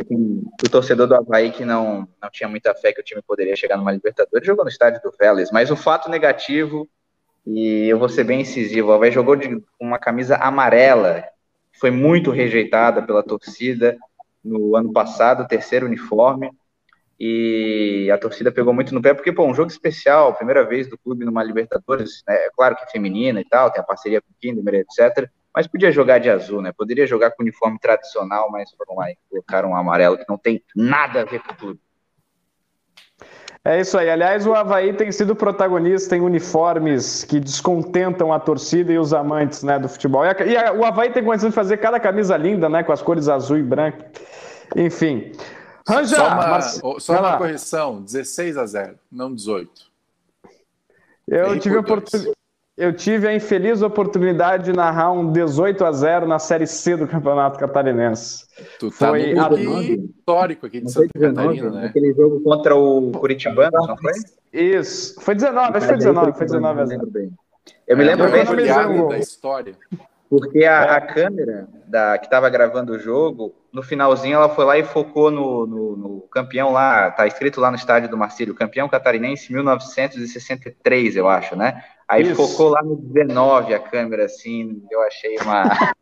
[0.07, 3.55] quem, o torcedor do Havaí que não, não tinha muita fé que o time poderia
[3.55, 5.51] chegar numa Libertadores, jogou no estádio do Vélez.
[5.51, 6.89] Mas o fato negativo,
[7.45, 11.23] e eu vou ser bem incisivo, o Havaí jogou de uma camisa amarela,
[11.79, 13.97] foi muito rejeitada pela torcida
[14.43, 16.49] no ano passado, terceiro uniforme,
[17.19, 20.97] e a torcida pegou muito no pé, porque, pô, um jogo especial, primeira vez do
[20.97, 24.31] clube numa Libertadores, né, é claro que é feminina e tal, tem a parceria com
[24.31, 26.71] o Kinderman, etc., mas podia jogar de azul, né?
[26.71, 30.63] Poderia jogar com uniforme tradicional, mas foram lá e colocaram um amarelo que não tem
[30.75, 31.79] nada a ver com o clube.
[33.63, 34.09] É isso aí.
[34.09, 39.61] Aliás, o Havaí tem sido protagonista em uniformes que descontentam a torcida e os amantes
[39.61, 40.25] né, do futebol.
[40.25, 42.81] E, a, e a, o Havaí tem condição de fazer cada camisa linda, né?
[42.81, 44.03] Com as cores azul e branco.
[44.75, 45.31] Enfim.
[45.87, 46.61] Ranja, só uma,
[46.99, 49.91] só uma correção: 16 a 0, não 18.
[51.27, 52.40] Eu tive a oportunidade
[52.77, 57.07] eu tive a infeliz oportunidade de narrar um 18 a 0 na Série C do
[57.07, 58.45] Campeonato Catarinense.
[58.79, 61.87] Tu tá foi no histórico aqui de Santa 19, Catarina, né?
[61.87, 64.13] Aquele jogo contra o Curitibano, não foi?
[64.53, 67.11] Isso, foi 19, acho que foi 19, foi 19 a 0.
[67.87, 68.45] Eu me lembro bem
[69.09, 69.75] da história.
[70.31, 74.77] Porque a, a câmera da, que estava gravando o jogo, no finalzinho ela foi lá
[74.77, 78.87] e focou no, no, no, campeão lá, tá escrito lá no estádio do Marcílio, campeão
[78.87, 81.83] catarinense 1963, eu acho, né?
[82.11, 82.35] Aí Isso.
[82.35, 85.63] focou lá no 19 a câmera, assim, eu achei uma,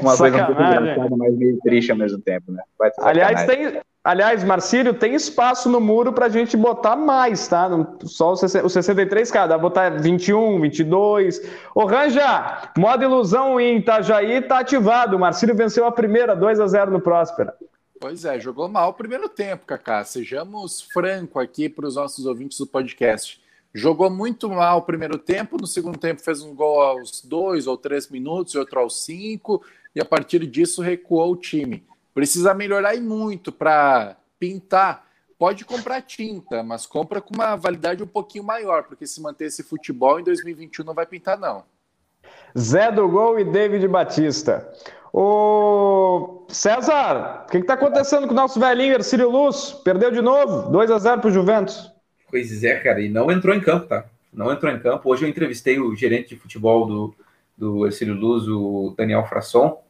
[0.00, 2.60] uma coisa um pouco engraçada, mas meio triste ao mesmo tempo, né?
[2.98, 7.70] Aliás, tem, aliás, Marcílio, tem espaço no muro pra gente botar mais, tá?
[8.02, 11.40] Só o 63, cara, dá pra botar 21, 22.
[11.72, 15.16] Ô, Ranja, modo ilusão em Itajaí tá ativado.
[15.16, 17.54] O Marcílio venceu a primeira, 2 a 0 no Próspera.
[18.00, 20.02] Pois é, jogou mal o primeiro tempo, Kaká.
[20.02, 23.43] Sejamos franco aqui para os nossos ouvintes do podcast
[23.76, 27.76] Jogou muito mal o primeiro tempo, no segundo tempo fez um gol aos dois ou
[27.76, 31.84] três minutos e outro aos cinco, e a partir disso recuou o time.
[32.14, 35.08] Precisa melhorar e muito para pintar.
[35.36, 39.64] Pode comprar tinta, mas compra com uma validade um pouquinho maior, porque se manter esse
[39.64, 41.64] futebol em 2021 não vai pintar, não.
[42.56, 44.72] Zé do Gol e David Batista.
[45.12, 49.72] Ô César, o que está acontecendo com o nosso velhinho Ercílio Luz?
[49.84, 51.93] Perdeu de novo, 2 a 0 para o Juventus.
[52.34, 54.06] Pois é, cara, e não entrou em campo, tá?
[54.32, 55.08] Não entrou em campo.
[55.08, 57.14] Hoje eu entrevistei o gerente de futebol do,
[57.56, 59.80] do Ercílio Luz, o Daniel Frasson,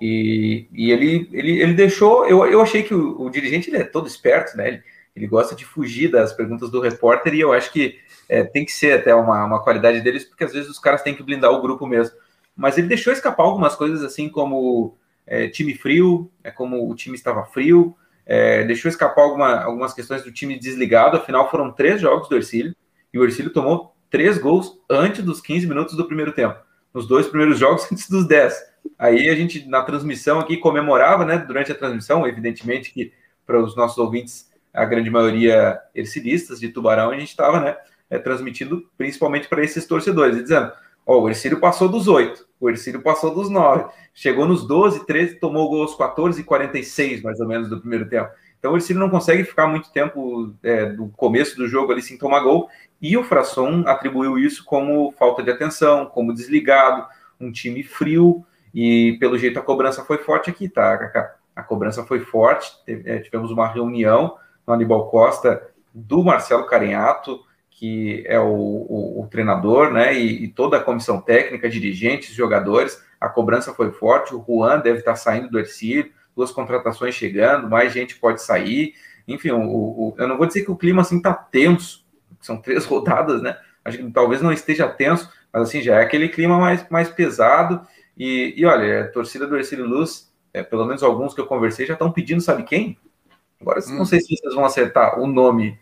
[0.00, 2.26] e, e ele, ele, ele deixou.
[2.26, 4.68] Eu, eu achei que o, o dirigente ele é todo esperto, né?
[4.68, 4.82] Ele,
[5.14, 8.72] ele gosta de fugir das perguntas do repórter, e eu acho que é, tem que
[8.72, 11.60] ser até uma, uma qualidade deles, porque às vezes os caras têm que blindar o
[11.60, 12.16] grupo mesmo.
[12.56, 17.16] Mas ele deixou escapar algumas coisas assim como é, time frio, é como o time
[17.16, 17.94] estava frio,
[18.26, 22.74] é, deixou escapar alguma, algumas questões do time desligado, afinal foram três jogos do Ercílio,
[23.12, 26.58] e o Ercílio tomou três gols antes dos 15 minutos do primeiro tempo,
[26.92, 28.72] nos dois primeiros jogos antes dos 10.
[28.98, 33.12] Aí a gente, na transmissão aqui, comemorava, né, durante a transmissão, evidentemente que
[33.46, 37.76] para os nossos ouvintes, a grande maioria ercilistas de Tubarão, a gente estava, né,
[38.08, 40.72] é, transmitindo principalmente para esses torcedores, dizendo,
[41.06, 43.84] ó, o Ercílio passou dos oito, o Ercílio passou dos nove,
[44.14, 48.30] chegou nos 12, 13, tomou gols 14 e 46, mais ou menos, do primeiro tempo.
[48.58, 52.16] Então o Ercílio não consegue ficar muito tempo é, do começo do jogo ali sem
[52.16, 52.68] tomar gol,
[53.00, 57.04] e o Frasson atribuiu isso como falta de atenção, como desligado,
[57.40, 61.34] um time frio, e pelo jeito a cobrança foi forte aqui, tá, Cacá?
[61.54, 67.40] A cobrança foi forte, é, tivemos uma reunião no Aníbal Costa do Marcelo Carinhato,
[67.82, 73.02] que é o, o, o treinador, né, e, e, toda a comissão técnica, dirigentes, jogadores,
[73.20, 77.92] a cobrança foi forte, o Juan deve estar saindo do Ercílio, duas contratações chegando, mais
[77.92, 78.94] gente pode sair,
[79.26, 82.06] enfim, o, o, eu não vou dizer que o clima assim tá tenso,
[82.40, 86.28] são três rodadas, né, acho que talvez não esteja tenso, mas assim, já é aquele
[86.28, 87.84] clima mais, mais pesado,
[88.16, 91.84] e, e olha, a torcida do Ercílio Luz, é, pelo menos alguns que eu conversei,
[91.84, 92.96] já estão pedindo, sabe quem?
[93.60, 93.96] Agora, hum.
[93.96, 95.76] não sei se vocês vão acertar o nome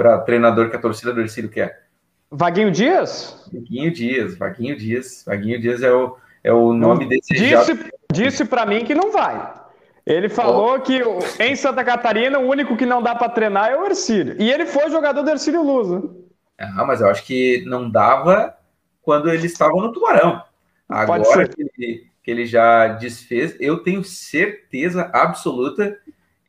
[0.00, 1.82] para treinador que a torcida do Ercílio quer.
[2.30, 3.46] Vaguinho Dias?
[3.52, 5.24] Vaguinho Dias, Vaguinho Dias.
[5.26, 9.52] Vaguinho Dias é o, é o nome desse Disse, disse para mim que não vai.
[10.06, 10.80] Ele falou oh.
[10.80, 11.02] que
[11.38, 14.36] em Santa Catarina o único que não dá para treinar é o Ercílio.
[14.38, 15.62] E ele foi jogador do Ercílio.
[15.62, 16.08] Né?
[16.58, 18.56] Ah, mas eu acho que não dava
[19.02, 20.42] quando ele estava no Tubarão.
[20.88, 25.98] Agora que ele, que ele, já desfez, eu tenho certeza absoluta,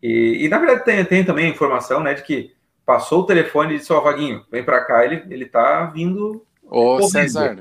[0.02, 3.75] e, e na verdade tem, tem também a informação né, de que passou o telefone
[3.75, 6.45] e disse, ó, oh, Vaguinho, vem para cá, ele, ele tá vindo...
[6.69, 7.57] Ô, César,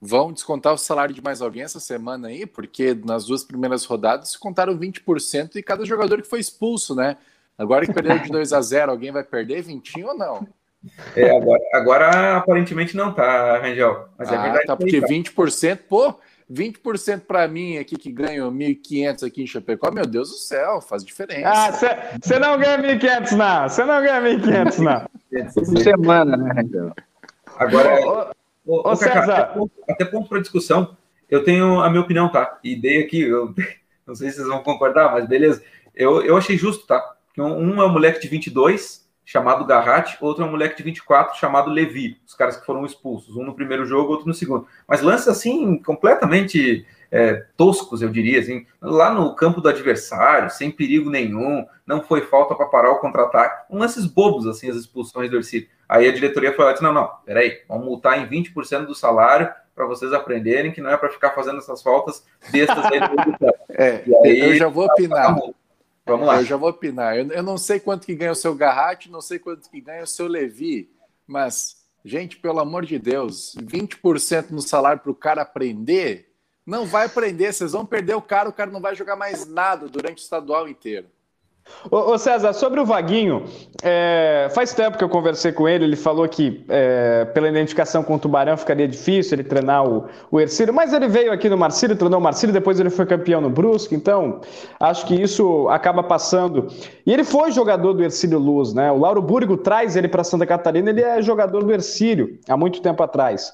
[0.00, 2.46] vão descontar o salário de mais alguém essa semana aí?
[2.46, 7.16] Porque nas duas primeiras rodadas se contaram 20% e cada jogador que foi expulso, né?
[7.56, 10.46] Agora que perdeu de 2 a 0 alguém vai perder 20 ou não?
[11.16, 14.08] É, agora, agora aparentemente não tá, Rangel.
[14.18, 14.66] Mas é ah, é verdade.
[14.66, 16.14] Tá, porque 20%, pô,
[16.50, 21.04] 20% para mim aqui que ganho 1.500 aqui em Chapecó, meu Deus do céu, faz
[21.04, 21.48] diferença.
[21.48, 25.52] Ah, você não ganha 1.500 não, você não ganha 1.500 não.
[25.52, 26.64] Por semana, né?
[27.56, 28.34] Agora,
[28.66, 29.32] ô, ô, ô, César.
[29.32, 30.96] Até ponto, até ponto para discussão,
[31.30, 32.58] eu tenho a minha opinião, tá?
[32.62, 33.54] E dei aqui, eu
[34.06, 35.62] não sei se vocês vão concordar, mas beleza.
[35.94, 37.02] Eu, eu achei justo, tá?
[37.32, 40.82] Que um, um é um moleque de 22 chamado Garratti, outro é um moleque de
[40.82, 44.66] 24 chamado Levi, os caras que foram expulsos, um no primeiro jogo, outro no segundo.
[44.86, 50.70] Mas lances assim, completamente é, toscos, eu diria, assim, lá no campo do adversário, sem
[50.70, 55.30] perigo nenhum, não foi falta para parar o contra-ataque, um lances bobos, assim, as expulsões
[55.30, 55.68] do Ercílio.
[55.88, 59.86] Aí a diretoria falou, disse, não, não, peraí, vamos multar em 20% do salário para
[59.86, 64.40] vocês aprenderem que não é para ficar fazendo essas faltas bestas aí do É, aí,
[64.40, 65.34] eu já vou opinar.
[65.34, 65.48] Tá
[66.06, 66.40] Vamos lá.
[66.40, 67.16] Eu já vou opinar.
[67.16, 70.02] Eu, eu não sei quanto que ganha o seu Garratti, não sei quanto que ganha
[70.02, 70.90] o seu Levi,
[71.26, 76.30] mas, gente, pelo amor de Deus, 20% no salário para o cara aprender,
[76.66, 77.52] não vai aprender.
[77.52, 80.68] Vocês vão perder o cara, o cara não vai jogar mais nada durante o estadual
[80.68, 81.06] inteiro.
[81.90, 83.44] Ô, César, sobre o Vaguinho,
[83.82, 88.14] é, faz tempo que eu conversei com ele, ele falou que é, pela identificação com
[88.14, 91.96] o Tubarão ficaria difícil ele treinar o, o Ercílio, mas ele veio aqui no Marcílio,
[91.96, 94.40] treinou o Marcílio, depois ele foi campeão no Brusque, então
[94.80, 96.68] acho que isso acaba passando.
[97.06, 98.90] E ele foi jogador do Ercílio Luz, né?
[98.90, 102.80] O Lauro Burgo traz ele para Santa Catarina, ele é jogador do Ercílio, há muito
[102.80, 103.52] tempo atrás.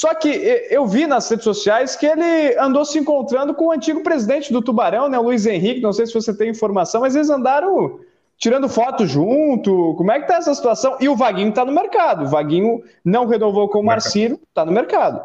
[0.00, 0.28] Só que
[0.70, 4.62] eu vi nas redes sociais que ele andou se encontrando com o antigo presidente do
[4.62, 5.80] Tubarão, né, o Luiz Henrique.
[5.80, 7.98] Não sei se você tem informação, mas eles andaram
[8.36, 9.96] tirando foto junto.
[9.96, 10.96] Como é que tá essa situação?
[11.00, 12.26] E o Vaguinho tá no mercado.
[12.26, 15.20] O Vaguinho não renovou com o Marcílio, tá no mercado.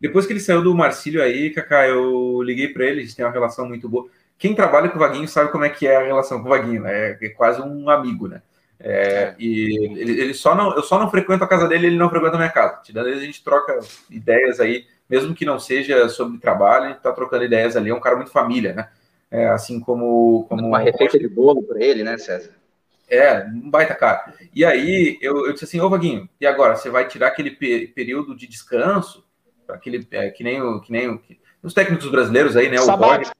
[0.00, 3.24] Depois que ele saiu do Marcílio aí, Kaká, eu liguei para ele, a gente tem
[3.24, 4.06] uma relação muito boa.
[4.38, 6.82] Quem trabalha com o Vaguinho sabe como é que é a relação com o Vaguinho,
[6.82, 7.18] né?
[7.20, 8.42] É quase um amigo, né?
[8.84, 12.10] É, e ele, ele, só não, eu só não frequento a casa dele, ele não
[12.10, 12.80] frequenta a minha casa.
[12.82, 13.78] Tirando ele, a gente troca
[14.10, 17.90] ideias aí, mesmo que não seja sobre trabalho, a gente tá trocando ideias ali.
[17.90, 18.88] É um cara muito família, né?
[19.30, 20.66] É, assim como, como.
[20.66, 22.50] Uma receita de bolo para ele, né, César?
[23.08, 24.34] É, um baita cara.
[24.54, 26.74] E aí eu, eu disse assim, ô Vaguinho, e agora?
[26.74, 29.24] Você vai tirar aquele pe período de descanso?
[29.68, 30.80] Aquele, é, que nem o.
[30.80, 32.80] Que nem o que, os técnicos brasileiros aí, né?
[32.80, 33.30] O Roger,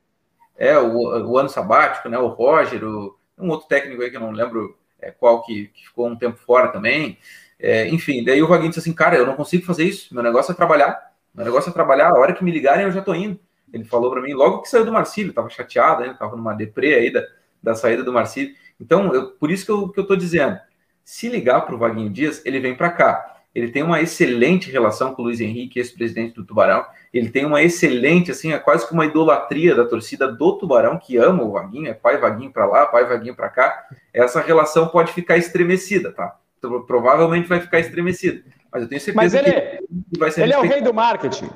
[0.57, 2.17] é, o, o, ano sabático, né?
[2.19, 5.87] O Roger, o, um outro técnico aí que eu não lembro é, qual que, que,
[5.87, 7.19] ficou um tempo fora também.
[7.59, 10.53] É, enfim, daí o Vaguinho disse assim, cara, eu não consigo fazer isso, meu negócio
[10.53, 11.13] é trabalhar.
[11.35, 13.39] Meu negócio é trabalhar, a hora que me ligarem eu já tô indo.
[13.73, 16.15] Ele falou para mim logo que saiu do Marcílio, tava chateado, né?
[16.19, 17.27] Tava numa deprê aí da,
[17.63, 18.55] da saída do Marcílio.
[18.79, 20.59] Então, eu, por isso que eu, que eu tô dizendo,
[21.05, 23.41] se ligar para o Vaguinho Dias, ele vem para cá.
[23.55, 26.85] Ele tem uma excelente relação com o Luiz Henrique, ex-presidente do Tubarão.
[27.13, 31.19] Ele tem uma excelente, assim, é quase que uma idolatria da torcida do Tubarão, que
[31.19, 33.87] ama o Vaguinho, é pai Vaguinho para lá, pai Vaguinho para cá.
[34.15, 36.37] Essa relação pode ficar estremecida, tá?
[36.59, 38.43] Então, provavelmente vai ficar estremecida.
[38.73, 41.51] Mas eu tenho certeza Mas ele, que vai ser Ele é o rei do marketing.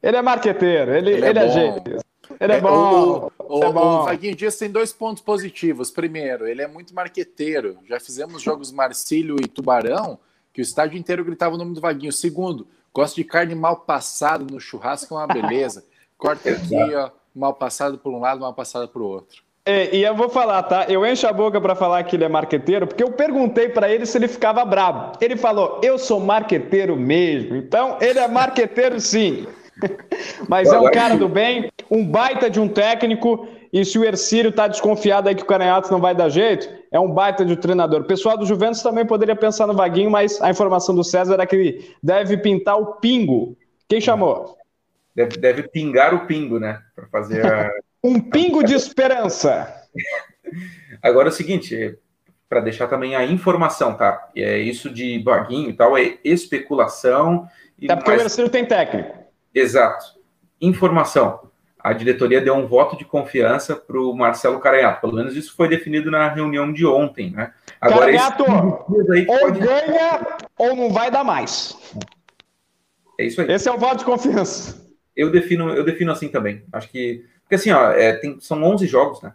[0.00, 1.90] Ele é marqueteiro, ele, ele, é, ele é jeito.
[2.38, 3.30] Ele é, é bom.
[3.38, 4.00] O, o, é bom.
[4.00, 5.90] o Vaguinho Dias tem dois pontos positivos.
[5.90, 7.78] Primeiro, ele é muito marqueteiro.
[7.88, 10.18] Já fizemos jogos Marcílio e Tubarão
[10.52, 12.12] que o estádio inteiro gritava o nome do Vaguinho.
[12.12, 15.84] Segundo, gosto de carne mal passada no churrasco, é uma beleza.
[16.16, 19.42] Corta aqui, ó, mal passado por um lado, mal passado por outro.
[19.64, 20.86] É, e eu vou falar, tá?
[20.88, 24.06] Eu encho a boca para falar que ele é marqueteiro, porque eu perguntei para ele
[24.06, 25.12] se ele ficava bravo.
[25.20, 27.56] Ele falou: "Eu sou marqueteiro mesmo".
[27.56, 29.46] Então, ele é marqueteiro sim.
[30.48, 34.50] Mas é um cara do bem, um baita de um técnico e se o Ercílio
[34.50, 38.00] está desconfiado aí que o Canhotos não vai dar jeito, é um baita de treinador.
[38.00, 41.46] O pessoal do Juventus também poderia pensar no Vaguinho, mas a informação do César é
[41.46, 43.56] que ele deve pintar o pingo.
[43.88, 44.56] Quem chamou?
[45.14, 46.80] Deve, deve pingar o pingo, né?
[46.94, 47.70] Para fazer a...
[48.02, 49.72] um pingo de esperança.
[51.02, 51.96] Agora é o seguinte,
[52.48, 54.28] para deixar também a informação, tá?
[54.34, 57.48] É isso de Vaguinho e tal, é especulação.
[57.78, 58.22] E é porque mais...
[58.22, 59.16] o Ercílio tem técnico.
[59.54, 60.18] Exato.
[60.60, 61.49] Informação
[61.82, 65.00] a diretoria deu um voto de confiança para o Marcelo Caranhato.
[65.00, 67.52] Pelo menos isso foi definido na reunião de ontem, né?
[67.80, 69.60] Agora, Caranhato, ou pode...
[69.60, 71.76] ganha ou não vai dar mais.
[73.18, 73.50] É isso aí.
[73.50, 74.88] Esse é o voto de confiança.
[75.16, 76.64] Eu defino, eu defino assim também.
[76.72, 77.24] Acho que.
[77.42, 79.32] Porque assim, ó, é, tem, são 11 jogos, né?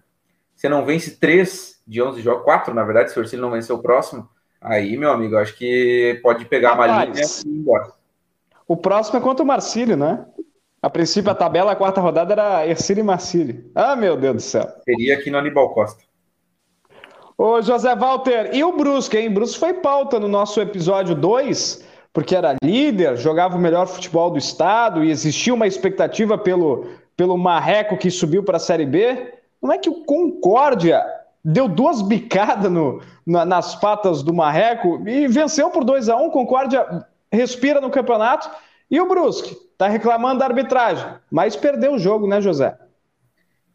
[0.56, 3.76] Você não vence 3 de 11 jogos, 4 na verdade, se o Orsilho não vencer
[3.76, 4.28] o próximo,
[4.62, 7.92] aí, meu amigo, acho que pode pegar Rapaz, uma linha e ir embora.
[8.68, 10.26] O próximo é contra o Marcílio, né?
[10.86, 13.72] A princípio, a tabela, a quarta rodada era Ercílio e Marcílio.
[13.74, 14.68] Ah, meu Deus do céu.
[14.84, 16.04] Seria aqui no Aníbal Costa.
[17.36, 19.32] Ô, José Walter, e o Brusque, hein?
[19.32, 21.84] Brusque foi pauta no nosso episódio 2,
[22.14, 26.86] porque era líder, jogava o melhor futebol do estado e existia uma expectativa pelo,
[27.18, 29.34] pelo Marreco que subiu para a Série B.
[29.60, 31.04] Não é que o Concórdia
[31.44, 36.26] deu duas bicadas no, na, nas patas do Marreco e venceu por 2 a 1
[36.26, 36.30] um.
[36.30, 38.48] Concórdia respira no campeonato.
[38.90, 39.56] E o Brusque?
[39.72, 42.78] Está reclamando da arbitragem, mas perdeu o jogo, né, José?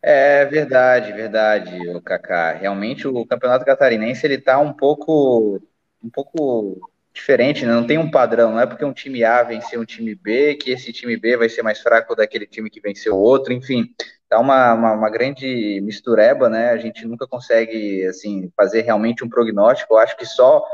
[0.03, 2.53] É verdade, verdade, o Kaká.
[2.53, 5.61] Realmente o Campeonato Catarinense ele tá um pouco
[6.03, 6.81] um pouco
[7.13, 7.73] diferente, né?
[7.73, 10.71] não tem um padrão, não é porque um time A venceu um time B que
[10.71, 13.93] esse time B vai ser mais fraco daquele time que venceu o outro, enfim,
[14.29, 16.71] tá uma, uma, uma, grande mistureba, né?
[16.71, 19.95] A gente nunca consegue assim fazer realmente um prognóstico.
[19.95, 20.65] Eu acho que só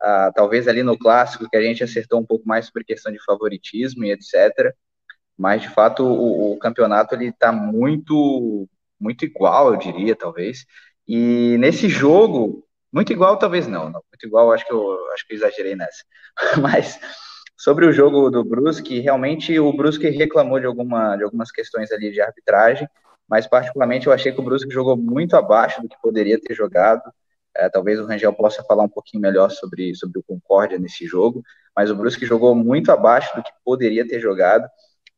[0.00, 3.22] ah, talvez ali no clássico, que a gente acertou um pouco mais sobre questão de
[3.24, 4.74] favoritismo e etc.
[5.36, 8.68] Mas, de fato, o, o campeonato ele está muito,
[8.98, 10.64] muito igual, eu diria, talvez.
[11.06, 13.84] E nesse jogo, muito igual, talvez não.
[13.90, 16.04] não muito igual, acho que eu acho que eu exagerei nessa.
[16.60, 16.98] Mas
[17.56, 22.10] sobre o jogo do Brusque, realmente o Brusque reclamou de, alguma, de algumas questões ali
[22.12, 22.88] de arbitragem,
[23.28, 27.02] mas particularmente eu achei que o Brusque jogou muito abaixo do que poderia ter jogado.
[27.58, 31.42] É, talvez o Rangel possa falar um pouquinho melhor sobre, sobre o Concórdia nesse jogo,
[31.74, 34.68] mas o Brusque jogou muito abaixo do que poderia ter jogado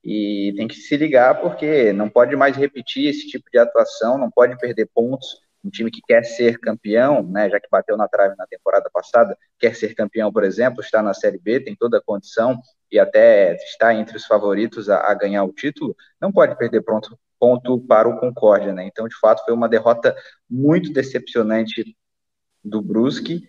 [0.05, 4.31] e tem que se ligar porque não pode mais repetir esse tipo de atuação, não
[4.31, 5.47] pode perder pontos.
[5.65, 9.37] Um time que quer ser campeão, né, já que bateu na trave na temporada passada,
[9.59, 12.61] quer ser campeão, por exemplo, está na Série B, tem toda a condição
[12.91, 17.19] e até está entre os favoritos a, a ganhar o título, não pode perder ponto,
[17.39, 18.85] ponto para o Concórdia, né?
[18.87, 20.15] Então, de fato, foi uma derrota
[20.49, 21.97] muito decepcionante
[22.65, 23.49] do Brusque,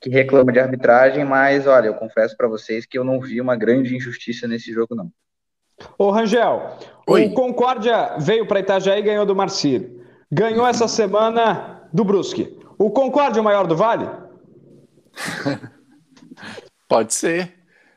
[0.00, 3.56] que reclama de arbitragem, mas olha, eu confesso para vocês que eu não vi uma
[3.56, 5.10] grande injustiça nesse jogo, não.
[5.98, 7.26] Ô Rangel, Oi.
[7.26, 10.04] o Concórdia veio para Itajaí e ganhou do Marcílio.
[10.30, 12.58] Ganhou essa semana do Brusque.
[12.78, 14.08] O Concórdia é o maior do Vale?
[16.88, 17.54] Pode ser.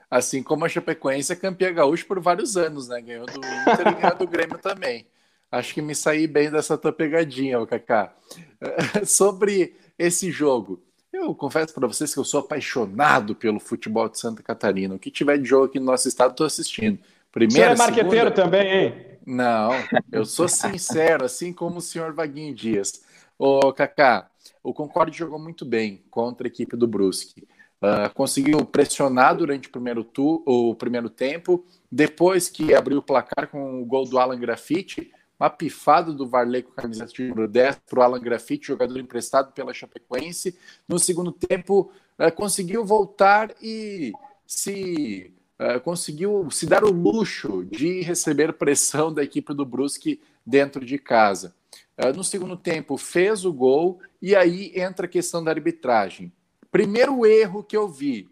[0.09, 2.99] Assim como a Chapecoense é campeã gaúcha por vários anos, né?
[3.01, 5.05] Ganhou do Inter e ganhou do Grêmio também.
[5.51, 8.13] Acho que me saí bem dessa tua pegadinha, Kaká.
[9.05, 10.81] Sobre esse jogo.
[11.11, 14.95] Eu confesso para vocês que eu sou apaixonado pelo futebol de Santa Catarina.
[14.95, 16.97] O que tiver de jogo aqui no nosso estado, estou assistindo.
[17.31, 18.31] Primeiro, Você é marqueteiro segunda...
[18.31, 19.05] também, hein?
[19.25, 19.71] Não,
[20.11, 23.03] eu sou sincero, assim como o senhor Vaguinho Dias.
[23.37, 24.29] Ô, Kaká,
[24.63, 27.47] o Concorde jogou muito bem contra a equipe do Brusque.
[27.81, 31.63] Uh, conseguiu pressionar durante o primeiro, tu, o primeiro tempo.
[31.91, 36.63] Depois que abriu o placar com o gol do Alan Graffiti, uma pifada do Varley
[36.63, 40.57] com a camiseta de número 10 para o Alan Graffiti, jogador emprestado pela Chapecoense.
[40.87, 44.11] No segundo tempo, uh, conseguiu voltar e
[44.45, 50.85] se uh, conseguiu se dar o luxo de receber pressão da equipe do Brusque dentro
[50.85, 51.55] de casa.
[51.97, 56.33] Uh, no segundo tempo, fez o gol e aí entra a questão da arbitragem.
[56.69, 58.29] Primeiro erro que eu vi: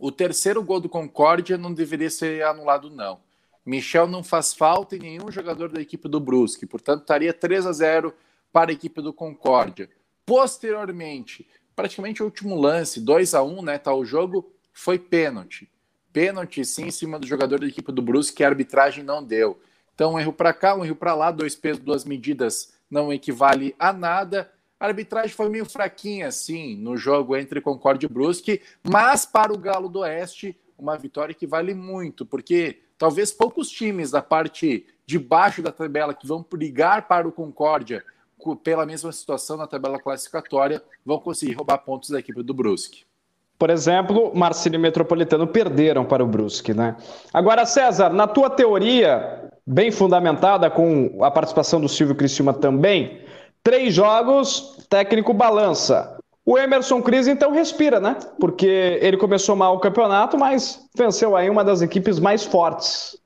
[0.00, 3.25] o terceiro gol do Concórdia não deveria ser anulado, não.
[3.66, 7.72] Michel não faz falta em nenhum jogador da equipe do Brusque, portanto, estaria 3 a
[7.72, 8.14] 0
[8.52, 9.90] para a equipe do Concórdia.
[10.24, 13.76] Posteriormente, praticamente o último lance, 2 a 1 né?
[13.76, 15.68] Tá jogo, foi pênalti.
[16.12, 19.60] Pênalti, sim, em cima do jogador da equipe do Brusque, que a arbitragem não deu.
[19.94, 23.74] Então, um erro para cá, um erro para lá, dois pesos, duas medidas não equivale
[23.78, 24.50] a nada.
[24.78, 29.58] A arbitragem foi meio fraquinha, sim, no jogo entre Concorde e Brusque, mas para o
[29.58, 35.18] Galo do Oeste, uma vitória que vale muito, porque talvez poucos times da parte de
[35.18, 38.02] baixo da tabela que vão brigar para o Concórdia
[38.62, 43.04] pela mesma situação na tabela classificatória vão conseguir roubar pontos da equipe do Brusque.
[43.58, 46.96] Por exemplo, Marcílio e Metropolitano perderam para o Brusque, né?
[47.32, 53.26] Agora, César, na tua teoria, bem fundamentada com a participação do Silvio Criciúma também,
[53.66, 56.15] Três jogos, técnico balança.
[56.48, 58.16] O Emerson Cris então respira, né?
[58.38, 63.18] Porque ele começou mal o campeonato, mas venceu aí uma das equipes mais fortes.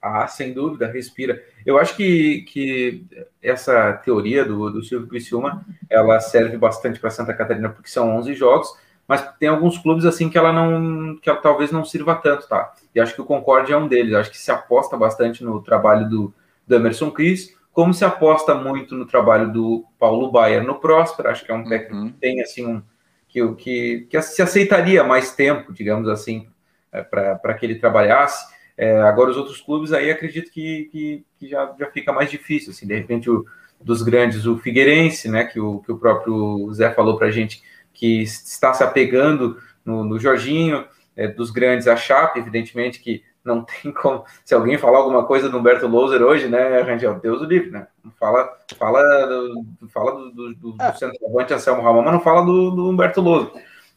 [0.00, 1.42] Ah, sem dúvida, respira.
[1.66, 3.04] Eu acho que, que
[3.42, 8.32] essa teoria do, do Silvio Criciúma, ela serve bastante para Santa Catarina, porque são 11
[8.34, 8.68] jogos,
[9.08, 12.72] mas tem alguns clubes assim que ela não, que ela talvez não sirva tanto, tá?
[12.94, 14.14] E acho que o Concorde é um deles.
[14.14, 16.32] Acho que se aposta bastante no trabalho do,
[16.64, 21.44] do Emerson Cris como se aposta muito no trabalho do Paulo Baier no Próspero, acho
[21.44, 22.08] que é um técnico uhum.
[22.08, 22.82] que tem assim um
[23.28, 26.48] que, que, que se aceitaria mais tempo, digamos assim,
[26.90, 28.52] é, para que ele trabalhasse.
[28.76, 32.72] É, agora os outros clubes aí acredito que, que, que, já, já fica mais difícil,
[32.72, 33.46] assim, de repente o,
[33.80, 37.62] dos grandes, o Figueirense, né, que o, que o próprio Zé falou para a gente,
[37.94, 43.64] que está se apegando no, no Jorginho, é, dos grandes a Chape, evidentemente que não
[43.64, 44.24] tem como.
[44.44, 47.18] Se alguém falar alguma coisa do Humberto Louser hoje, né, Rangel?
[47.20, 47.86] Deus o livre, né?
[48.18, 50.92] Fala, fala, do, fala do, do, do, é.
[50.92, 53.50] do centroavante Anselmo Ramon, mas não fala do, do Humberto Louser.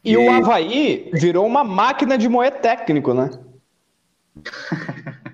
[0.04, 3.30] E, e, o Havaí virou uma máquina de moer técnico, né?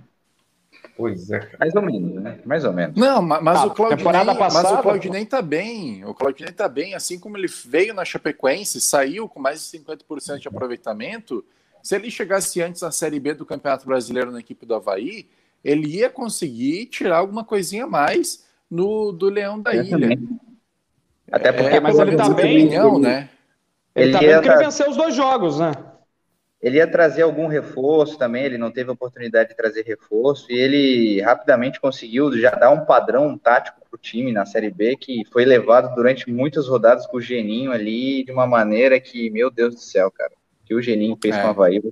[0.99, 1.49] Pois é.
[1.61, 2.41] Mais ou menos, né?
[2.45, 2.97] Mais ou menos.
[2.97, 6.05] Não, mas, ah, o Claudinei, passada, mas o Claudinei tá bem.
[6.05, 10.39] O Claudinei tá bem, assim como ele veio na Chapecoense, saiu com mais de 50%
[10.41, 11.45] de aproveitamento.
[11.89, 15.27] Se ele chegasse antes na Série B do Campeonato Brasileiro na equipe do Havaí,
[15.65, 19.99] ele ia conseguir tirar alguma coisinha a mais no do Leão da Ilha.
[19.99, 20.39] Também.
[21.33, 22.69] Até porque, é, mas ele tá bem,
[23.01, 23.31] né?
[23.97, 25.73] Ele, ele tá bem porque ele venceu os dois jogos, né?
[26.61, 31.23] Ele ia trazer algum reforço também, ele não teve oportunidade de trazer reforço, e ele
[31.23, 35.47] rapidamente conseguiu já dar um padrão tático para o time na Série B, que foi
[35.47, 39.81] levado durante muitas rodadas com o Geninho ali, de uma maneira que, meu Deus do
[39.81, 40.38] céu, cara
[40.69, 41.41] que o Geninho fez é.
[41.41, 41.83] com o Havaí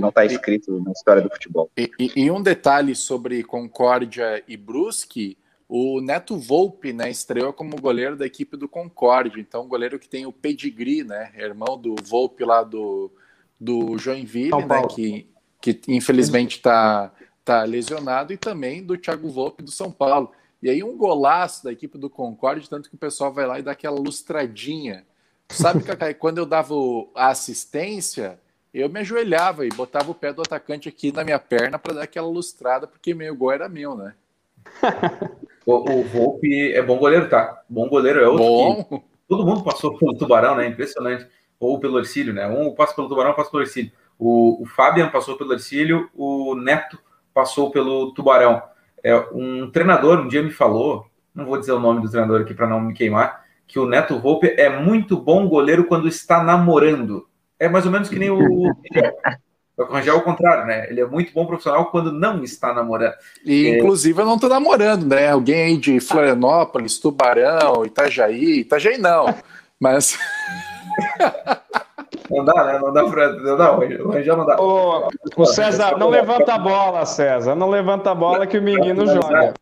[0.00, 1.70] não está escrito na história do futebol.
[1.76, 7.80] E, e, e, um detalhe sobre Concórdia e Brusque, o Neto Volpe, né, estreou como
[7.80, 11.94] goleiro da equipe do Concórdia, então um goleiro que tem o pedigree, né, irmão do
[12.02, 13.12] Volpe lá do,
[13.60, 17.12] do Joinville, né, que, que infelizmente está
[17.44, 20.32] tá lesionado, e também do Thiago Volpe do São Paulo.
[20.60, 23.62] E aí um golaço da equipe do Concórdia, tanto que o pessoal vai lá e
[23.62, 25.06] dá aquela lustradinha
[25.48, 26.74] Sabe, Cacai, quando eu dava
[27.14, 28.38] a assistência,
[28.74, 32.02] eu me ajoelhava e botava o pé do atacante aqui na minha perna para dar
[32.02, 34.14] aquela lustrada, porque meio gol era meu, né?
[35.64, 37.62] o, o Volpe é bom goleiro, tá?
[37.68, 39.02] Bom goleiro é outro bom.
[39.28, 40.66] Todo mundo passou pelo Tubarão, né?
[40.66, 41.26] Impressionante.
[41.58, 42.46] Ou pelo Ercílio, né?
[42.46, 43.92] Um passa pelo Tubarão, passa pelo Ercílio.
[44.18, 46.98] O, o Fabian passou pelo Ercílio, o Neto
[47.32, 48.62] passou pelo Tubarão.
[49.02, 52.54] É, um treinador um dia me falou, não vou dizer o nome do treinador aqui
[52.54, 57.26] para não me queimar, que o Neto Volpe é muito bom goleiro quando está namorando.
[57.58, 58.38] É mais ou menos que nem o.
[59.76, 60.86] O Rangel é o contrário, né?
[60.88, 63.12] Ele é muito bom profissional quando não está namorando.
[63.44, 63.78] E, é...
[63.78, 65.28] inclusive, eu não estou namorando, né?
[65.28, 68.60] Alguém aí de Florianópolis, Tubarão, Itajaí.
[68.60, 69.34] Itajaí não,
[69.78, 70.18] mas.
[72.28, 72.78] Não dá, né?
[72.80, 73.32] Não dá pra.
[73.34, 74.60] Não dá, o Rangel não dá.
[74.60, 77.54] Ô, o César, não levanta a bola, César.
[77.54, 79.54] Não levanta a bola que o menino joga.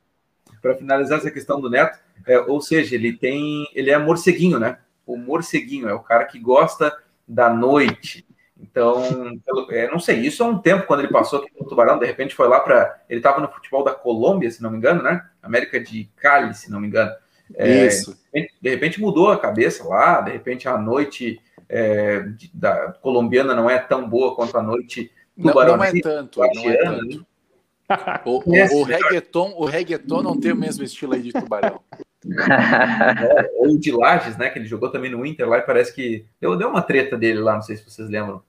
[0.63, 4.79] Para finalizar essa questão do Neto, é, ou seja, ele tem, ele é morceguinho, né?
[5.07, 6.97] o morceguinho, é o cara que gosta
[7.27, 8.27] da noite.
[8.61, 9.03] Então,
[9.45, 12.07] pelo, é, não sei, isso há um tempo, quando ele passou aqui no Tubarão, de
[12.07, 13.03] repente foi lá para.
[13.09, 15.25] Ele estava no futebol da Colômbia, se não me engano, né?
[15.43, 17.13] América de Cali, se não me engano.
[17.57, 18.19] É, isso.
[18.33, 23.69] De repente, mudou a cabeça lá, de repente a noite é, de, da colombiana não
[23.69, 25.77] é tão boa quanto a noite tubarão.
[25.77, 27.27] Não, não é tanto, não é tanto.
[28.25, 31.81] O, o, o, reggaeton, o reggaeton não tem o mesmo estilo aí de tubarão.
[32.27, 34.51] É, ou de Lages, né?
[34.51, 37.41] Que ele jogou também no Inter lá e parece que deu, deu uma treta dele
[37.41, 38.43] lá, não sei se vocês lembram.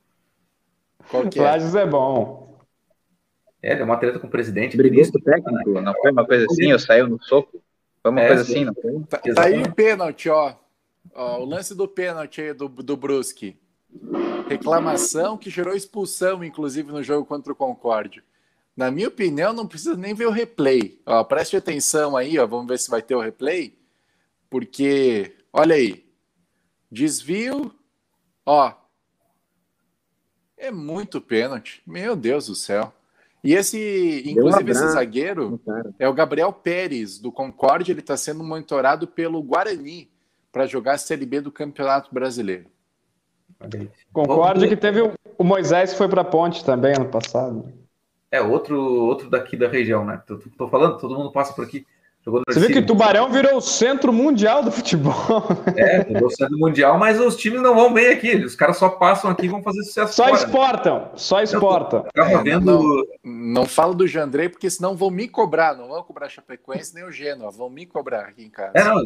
[1.10, 1.44] Qual que é?
[1.44, 2.58] Lages é bom.
[3.62, 4.78] É, deu uma treta com o presidente.
[4.78, 7.62] Brigou com o técnico, não foi uma coisa assim, ou saiu no soco?
[8.02, 9.04] Foi uma é, coisa assim, não foi?
[9.10, 10.54] Tá, tá aí o pênalti, ó.
[11.14, 11.40] ó.
[11.40, 13.58] O lance do pênalti aí do, do Brusque.
[14.48, 18.24] Reclamação que gerou expulsão, inclusive, no jogo contra o Concórdia.
[18.76, 21.02] Na minha opinião, não precisa nem ver o replay.
[21.06, 23.78] Ó, preste atenção aí, ó, vamos ver se vai ter o replay.
[24.50, 26.06] Porque, olha aí,
[26.92, 27.74] desvio,
[28.46, 28.74] ó,
[30.58, 31.82] é muito pênalti.
[31.88, 32.94] Meu Deus do céu.
[33.44, 35.62] E esse, inclusive, esse zagueiro
[36.00, 37.92] é o Gabriel Pérez, do Concorde.
[37.92, 40.10] Ele está sendo monitorado pelo Guarani
[40.52, 42.66] para jogar a Série B do Campeonato Brasileiro.
[44.12, 45.02] Concorde que teve
[45.38, 47.72] o Moisés que foi para a Ponte também ano passado.
[48.36, 50.22] É, outro, outro daqui da região, né?
[50.26, 51.86] Tô, tô falando, todo mundo passa por aqui.
[52.48, 55.14] Você viu que Tubarão virou o centro mundial do futebol.
[55.78, 58.36] É, virou o centro mundial, mas os times não vão bem aqui.
[58.38, 60.14] Os caras só passam aqui e vão fazer sucesso.
[60.14, 61.08] Só fora, exportam, né?
[61.16, 62.06] só exportam.
[62.16, 62.66] É, vendo...
[62.66, 65.76] não, não falo do Jandrei, porque senão vão me cobrar.
[65.76, 67.52] Não vão cobrar Chapecoense nem o Genoa.
[67.52, 68.72] Vão me cobrar aqui em casa.
[68.74, 69.02] É, não,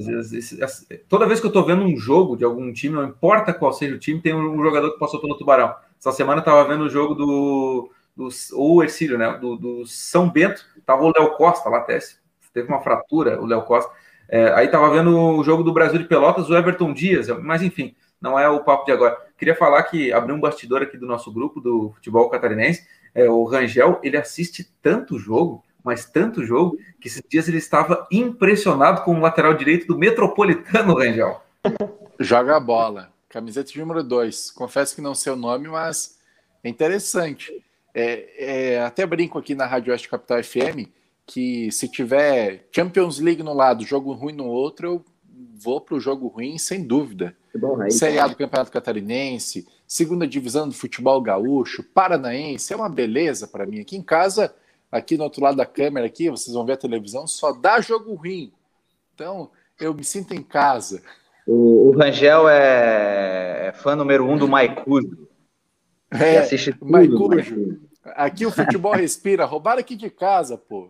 [1.10, 3.96] toda vez que eu tô vendo um jogo de algum time, não importa qual seja
[3.96, 5.74] o time, tem um jogador que passou pelo Tubarão.
[6.00, 9.38] Essa semana eu tava vendo o jogo do do, o Ercílio, né?
[9.38, 11.98] Do, do São Bento, tava o Léo Costa lá até,
[12.54, 13.90] teve uma fratura, o Léo Costa.
[14.28, 17.96] É, aí tava vendo o jogo do Brasil de Pelotas, o Everton Dias, mas enfim,
[18.22, 19.18] não é o papo de agora.
[19.38, 22.86] Queria falar que abriu um bastidor aqui do nosso grupo do futebol catarinense.
[23.16, 28.06] É, o Rangel, ele assiste tanto jogo, mas tanto jogo, que esses dias ele estava
[28.12, 31.42] impressionado com o lateral direito do Metropolitano, Rangel.
[32.20, 33.14] Joga a bola.
[33.30, 34.52] Camiseta de número 2.
[34.52, 36.20] Confesso que não sei o nome, mas
[36.62, 37.64] é interessante.
[37.94, 40.90] É, é, até brinco aqui na Rádio Oeste Capital FM
[41.30, 45.06] que se tiver Champions League no lado, jogo ruim no outro, eu
[45.62, 47.36] vou para o jogo ruim sem dúvida.
[47.56, 53.48] Bom, Série A do Campeonato Catarinense, segunda divisão do futebol gaúcho, paranaense, é uma beleza
[53.48, 53.80] para mim.
[53.80, 54.56] Aqui em casa,
[54.92, 58.16] aqui no outro lado da câmera, aqui, vocês vão ver a televisão, só dá jogo
[58.16, 58.52] ruim.
[59.14, 61.04] Então, eu me sinto em casa.
[61.46, 65.29] O, o Rangel é, é fã número um do Maicujo.
[66.12, 67.80] É, assiste tudo, Maicujo.
[68.04, 69.46] Aqui o futebol respira.
[69.46, 70.90] Roubaram aqui de casa, pô.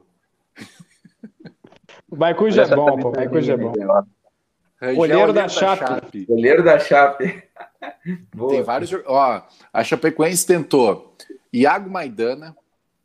[2.10, 3.10] O Maicujo é bom, pô.
[3.10, 3.74] O Maicujo é bom.
[4.98, 6.26] Olheiro da, da Chape.
[6.30, 7.44] Olheiro da Chape.
[8.50, 8.92] Tem vários.
[9.06, 9.44] Ó,
[9.74, 11.16] a Chapecoense tentou.
[11.52, 12.56] Iago Maidana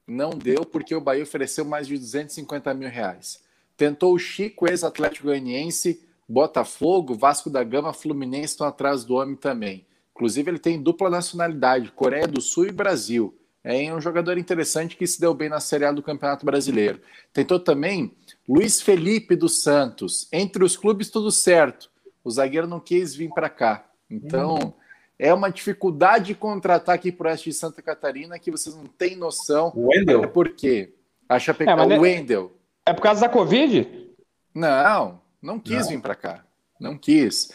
[0.06, 3.42] não deu porque o Bahia ofereceu mais de 250 mil reais.
[3.76, 9.84] Tentou o Chico, ex-Atlético Goianiense, Botafogo, Vasco da Gama, Fluminense estão atrás do homem também.
[10.14, 13.36] Inclusive, ele tem dupla nacionalidade, Coreia do Sul e Brasil.
[13.64, 17.00] É um jogador interessante que se deu bem na Série A do Campeonato Brasileiro.
[17.32, 18.14] Tentou também
[18.46, 20.28] Luiz Felipe dos Santos.
[20.30, 21.90] Entre os clubes, tudo certo.
[22.22, 23.86] O zagueiro não quis vir para cá.
[24.08, 24.72] Então, hum.
[25.18, 28.84] é uma dificuldade de contratar aqui para o Oeste de Santa Catarina que vocês não
[28.84, 29.72] têm noção.
[29.74, 30.24] O Wendel?
[30.24, 30.92] É por quê?
[31.26, 32.52] A Chapecoense, é, o é- Wendel.
[32.86, 34.10] É por causa da Covid?
[34.54, 35.88] Não, não quis não.
[35.88, 36.44] vir para cá.
[36.84, 37.50] Não quis.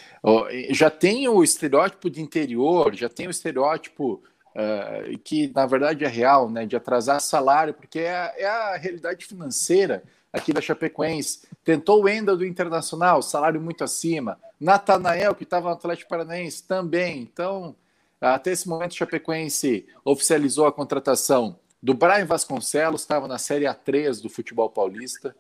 [0.72, 4.24] Já tem o estereótipo de interior, já tem o estereótipo
[4.56, 8.76] uh, que, na verdade, é real, né, de atrasar salário, porque é a, é a
[8.76, 10.04] realidade financeira
[10.34, 11.48] aqui da Chapecoense.
[11.64, 14.40] Tentou o Enda do Internacional, salário muito acima.
[14.60, 17.22] Natanael, que estava no Atlético Paranaense, também.
[17.22, 17.76] Então,
[18.20, 24.30] até esse momento, Chapecoense oficializou a contratação do Brian Vasconcelos, estava na Série A3 do
[24.30, 25.36] futebol paulista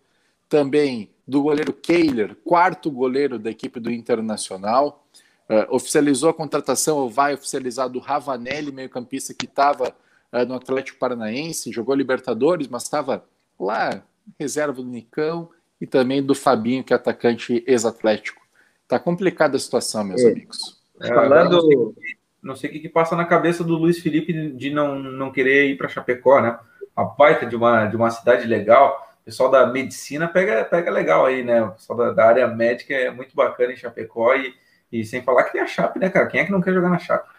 [0.49, 5.05] também do goleiro Kehler, quarto goleiro da equipe do Internacional.
[5.47, 9.95] Uh, oficializou a contratação, ou vai oficializar, do Ravanelli, meio-campista que estava
[10.34, 13.23] uh, no Atlético Paranaense, jogou Libertadores, mas estava
[13.59, 14.03] lá,
[14.39, 15.49] reserva do Nicão,
[15.80, 18.41] e também do Fabinho, que é atacante ex-atlético.
[18.88, 20.32] Tá complicada a situação, meus é.
[20.32, 20.80] amigos.
[21.01, 21.95] É, Falando.
[22.41, 25.69] Não sei o que, que, passa na cabeça do Luiz Felipe de não, não querer
[25.69, 26.57] ir para Chapecó, né?
[26.95, 31.43] A baita de uma, de uma cidade legal pessoal da medicina pega, pega legal aí,
[31.43, 31.61] né?
[31.61, 34.53] O pessoal da, da área médica é muito bacana em Chapecó e,
[34.91, 36.28] e sem falar que tem a Chape, né, cara?
[36.28, 37.30] Quem é que não quer jogar na Chape?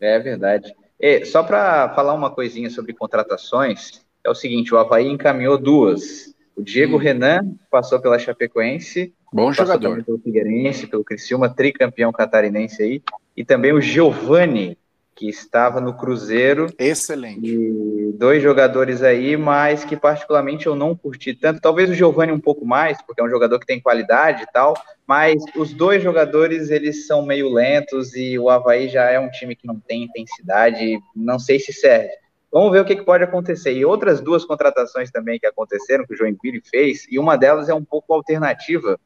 [0.00, 0.74] É verdade.
[0.98, 6.34] E, só para falar uma coisinha sobre contratações, é o seguinte: o Havaí encaminhou duas.
[6.56, 7.00] O Diego hum.
[7.00, 9.12] Renan passou pela Chapecoense.
[9.32, 10.04] Bom jogador.
[10.04, 13.02] Pelo Figueirense, pelo Criciúma, tricampeão catarinense aí.
[13.36, 14.78] E também o Giovani,
[15.14, 16.66] que estava no Cruzeiro.
[16.78, 17.46] Excelente.
[17.46, 21.60] E dois jogadores aí, mas que particularmente eu não curti tanto.
[21.60, 24.74] Talvez o Giovani um pouco mais, porque é um jogador que tem qualidade e tal.
[25.06, 29.54] Mas os dois jogadores, eles são meio lentos e o Havaí já é um time
[29.54, 30.98] que não tem intensidade.
[31.14, 32.10] Não sei se serve.
[32.54, 33.72] Vamos ver o que, que, pode acontecer.
[33.72, 37.74] E outras duas contratações também que aconteceram, que o Joinville fez, e uma delas é
[37.74, 38.98] um pouco alternativa.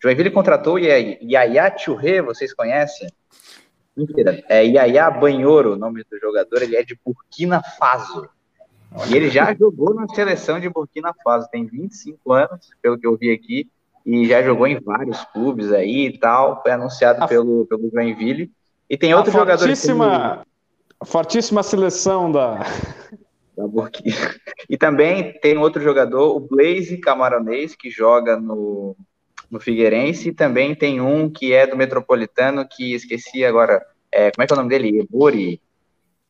[0.00, 3.08] Joinville contratou o Yaya Churre, vocês conhecem?
[3.96, 8.28] Mentira, é Yaya Banhoro, o nome do jogador, ele é de Burkina Faso.
[9.08, 13.16] E ele já jogou na seleção de Burkina Faso, tem 25 anos, pelo que eu
[13.16, 13.68] vi aqui,
[14.04, 17.28] e já jogou em vários clubes aí e tal, foi anunciado a...
[17.28, 18.50] pelo, pelo Joinville.
[18.88, 19.58] E tem outro jogador...
[19.58, 20.44] Fortíssima
[21.04, 22.60] fortíssima seleção da.
[23.56, 24.14] da Burkina.
[24.66, 28.96] E também tem outro jogador, o Blaze Camaronês, que joga no,
[29.54, 33.80] no Figueirense, e também tem um que é do Metropolitano, que esqueci agora.
[34.10, 34.98] É, como é que é o nome dele?
[34.98, 35.62] Ebori.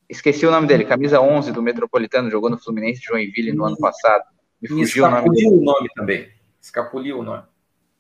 [0.07, 3.79] Esqueci o nome dele, camisa 11 do Metropolitano, jogou no Fluminense de Joinville no ano
[3.79, 4.25] passado.
[4.61, 5.49] Me fugiu o nome dele.
[5.49, 6.29] o nome também.
[6.61, 7.43] Escapuliu o nome.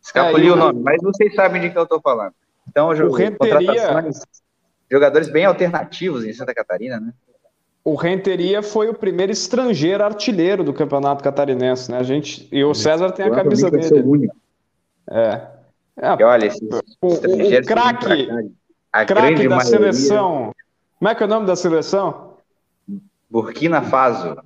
[0.02, 2.34] Escapuliu é, o nome, mas vocês sabem de que eu estou falando.
[2.68, 4.04] Então, o Renteria
[4.90, 7.14] jogadores bem alternativos em Santa Catarina, né?
[7.82, 11.98] O Renteria foi o primeiro estrangeiro artilheiro do Campeonato Catarinense, né?
[11.98, 14.30] A gente e o César tem a camisa dele.
[15.10, 15.48] É.
[15.96, 16.16] é.
[16.18, 16.60] E olha, esses
[17.00, 18.28] o, o craque,
[18.92, 19.60] craque da maioria...
[19.62, 20.54] seleção.
[20.98, 22.38] Como é que é o nome da seleção?
[23.28, 24.36] Burkina Faso.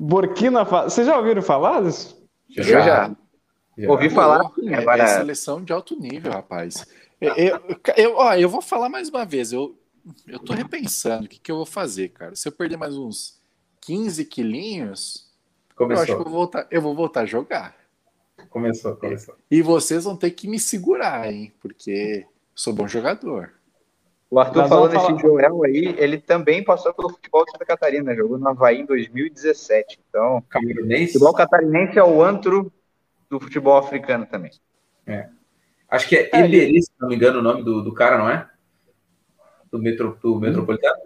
[0.00, 0.90] Burkina Faso.
[0.90, 2.22] Vocês já ouviram falar disso?
[2.48, 2.62] Já.
[2.62, 3.10] Eu já.
[3.78, 3.90] já.
[3.90, 4.50] Ouvi falar.
[4.66, 5.02] É, agora...
[5.02, 6.86] é seleção de alto nível, rapaz.
[7.20, 7.60] Eu, eu,
[7.96, 9.52] eu, ó, eu vou falar mais uma vez.
[9.52, 9.78] Eu,
[10.26, 12.34] eu tô repensando o que, que eu vou fazer, cara.
[12.34, 13.40] Se eu perder mais uns
[13.80, 15.30] 15 quilinhos,
[15.74, 15.96] Começou.
[15.96, 17.76] eu acho que eu vou, voltar, eu vou voltar a jogar.
[18.52, 19.34] Começou, começou.
[19.50, 21.52] E vocês vão ter que me segurar, hein?
[21.60, 23.52] Porque sou bom jogador.
[24.30, 25.12] O Arthur falando falar...
[25.12, 28.86] esse Joel aí, ele também passou pelo futebol de Santa Catarina, jogou no Havaí em
[28.86, 30.00] 2017.
[30.08, 32.72] Então, o futebol catarinense é o antro
[33.28, 34.52] do futebol africano também.
[35.06, 35.28] É.
[35.88, 38.28] Acho que é, é Eberê, se não me engano, o nome do, do cara, não
[38.30, 38.48] é?
[39.72, 41.00] do, metro, do Metropolitano?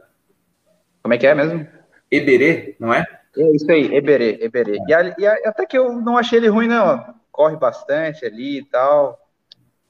[1.00, 1.66] Como é que é mesmo?
[2.10, 3.06] Eberê, não é?
[3.36, 4.78] É isso aí, Eberê, Eberê.
[4.88, 7.14] E, a, e a, até que eu não achei ele ruim, não.
[7.36, 9.20] Corre bastante ali e tal.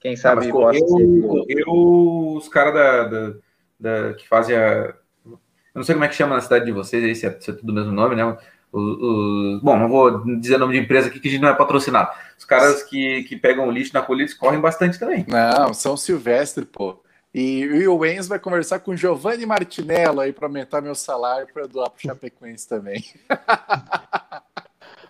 [0.01, 3.35] Quem sabe ah, correu, correu os caras da, da,
[3.79, 4.93] da, que fazem a.
[5.25, 5.39] Eu
[5.77, 7.55] não sei como é que chama na cidade de vocês aí, se é, se é
[7.55, 8.37] tudo o mesmo nome, né?
[8.73, 12.11] Os, bom, não vou dizer nome de empresa aqui que a gente não é patrocinado.
[12.37, 15.25] Os caras que, que pegam o lixo na colheita correm bastante também.
[15.29, 17.01] Não, São Silvestre, pô.
[17.33, 21.67] E, o Enzo vai conversar com o Giovanni Martinello aí para aumentar meu salário para
[21.67, 23.05] doar para o Chapecoense também.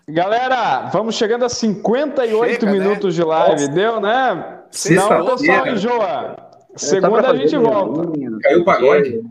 [0.08, 2.72] Galera, vamos chegando a 58 Chega, né?
[2.72, 3.22] minutos né?
[3.22, 3.60] de live.
[3.62, 3.68] Nossa.
[3.72, 4.62] Deu, né?
[4.90, 6.36] Não, o pessoal enjoa.
[6.76, 8.12] Segunda a gente volta.
[8.40, 9.24] Caiu o pagode.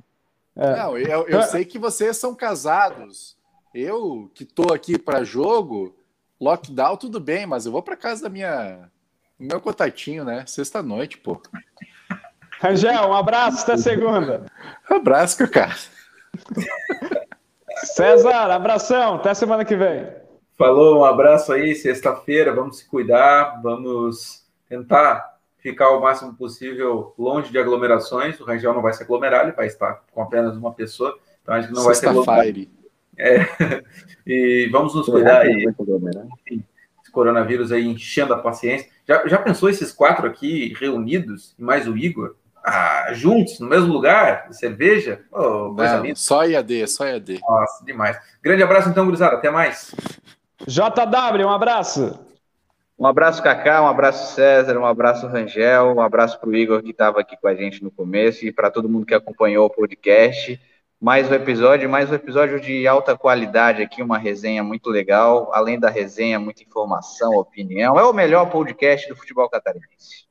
[0.56, 0.76] É.
[0.76, 3.38] Não, eu, eu sei que vocês são casados.
[3.74, 5.96] Eu que tô aqui para jogo,
[6.42, 8.90] lockdown, tudo bem, mas eu vou para casa da minha.
[9.40, 10.44] Meu contatinho, né?
[10.46, 11.42] Sexta-noite, pô.
[12.60, 14.46] Rangel, um abraço, até segunda.
[14.90, 15.76] Um abraço, cara.
[17.84, 20.25] César, abração, até semana que vem.
[20.58, 27.52] Falou, um abraço aí, sexta-feira, vamos se cuidar, vamos tentar ficar o máximo possível longe
[27.52, 28.40] de aglomerações.
[28.40, 31.62] O Rangel não vai se aglomerar, ele vai estar com apenas uma pessoa, então a
[31.62, 32.46] gente não vai se aglomerar.
[33.18, 33.84] É,
[34.26, 35.66] e vamos nos cuidar aí.
[37.02, 38.90] Esse coronavírus aí enchendo a paciência.
[39.08, 42.36] Já, já pensou esses quatro aqui reunidos, e mais o Igor?
[42.66, 45.22] ah, juntos, no mesmo lugar, cerveja.
[45.32, 47.40] Oh, coisa Não, Só IAD, só IAD.
[47.48, 48.18] Nossa, demais.
[48.42, 49.36] Grande abraço então, gurizada.
[49.36, 49.94] Até mais.
[50.68, 52.20] JW, um abraço.
[52.98, 56.92] Um abraço, Cacá, um abraço, César, um abraço, Rangel, um abraço para o Igor, que
[56.92, 60.60] estava aqui com a gente no começo, e para todo mundo que acompanhou o podcast.
[61.00, 65.52] Mais um episódio, mais um episódio de alta qualidade aqui, uma resenha muito legal.
[65.54, 68.00] Além da resenha, muita informação, opinião.
[68.00, 70.26] É o melhor podcast do futebol catarinense.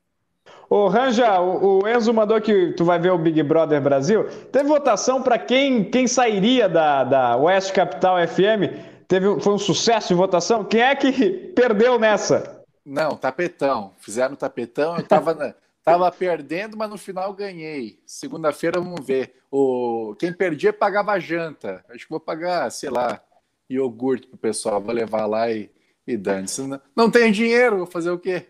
[0.68, 4.24] Ô, Ranja, o, Enzo mandou que tu vai ver o Big Brother Brasil.
[4.50, 8.93] Teve votação para quem, quem sairia da, da West Capital FM?
[9.08, 10.64] Teve, foi um sucesso de votação?
[10.64, 12.64] Quem é que perdeu nessa?
[12.84, 13.94] Não, tapetão.
[13.98, 17.98] Fizeram tapetão, eu tava, tava perdendo, mas no final ganhei.
[18.06, 19.34] Segunda-feira vamos ver.
[19.50, 21.84] O, quem perdia pagava janta.
[21.88, 23.22] Acho que vou pagar, sei lá,
[23.68, 24.80] iogurte pro pessoal.
[24.80, 25.70] Vou levar lá e,
[26.06, 28.46] e dane Não, não tenho dinheiro, vou fazer o quê?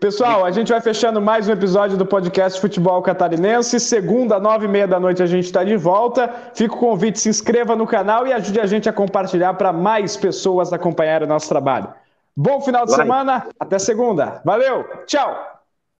[0.00, 3.78] Pessoal, a gente vai fechando mais um episódio do podcast Futebol Catarinense.
[3.78, 6.28] Segunda, nove e meia da noite, a gente está de volta.
[6.54, 10.16] Fica o convite, se inscreva no canal e ajude a gente a compartilhar para mais
[10.16, 11.88] pessoas acompanharem o nosso trabalho.
[12.36, 13.00] Bom final de Vai.
[13.00, 14.40] semana, até segunda.
[14.44, 15.61] Valeu, tchau!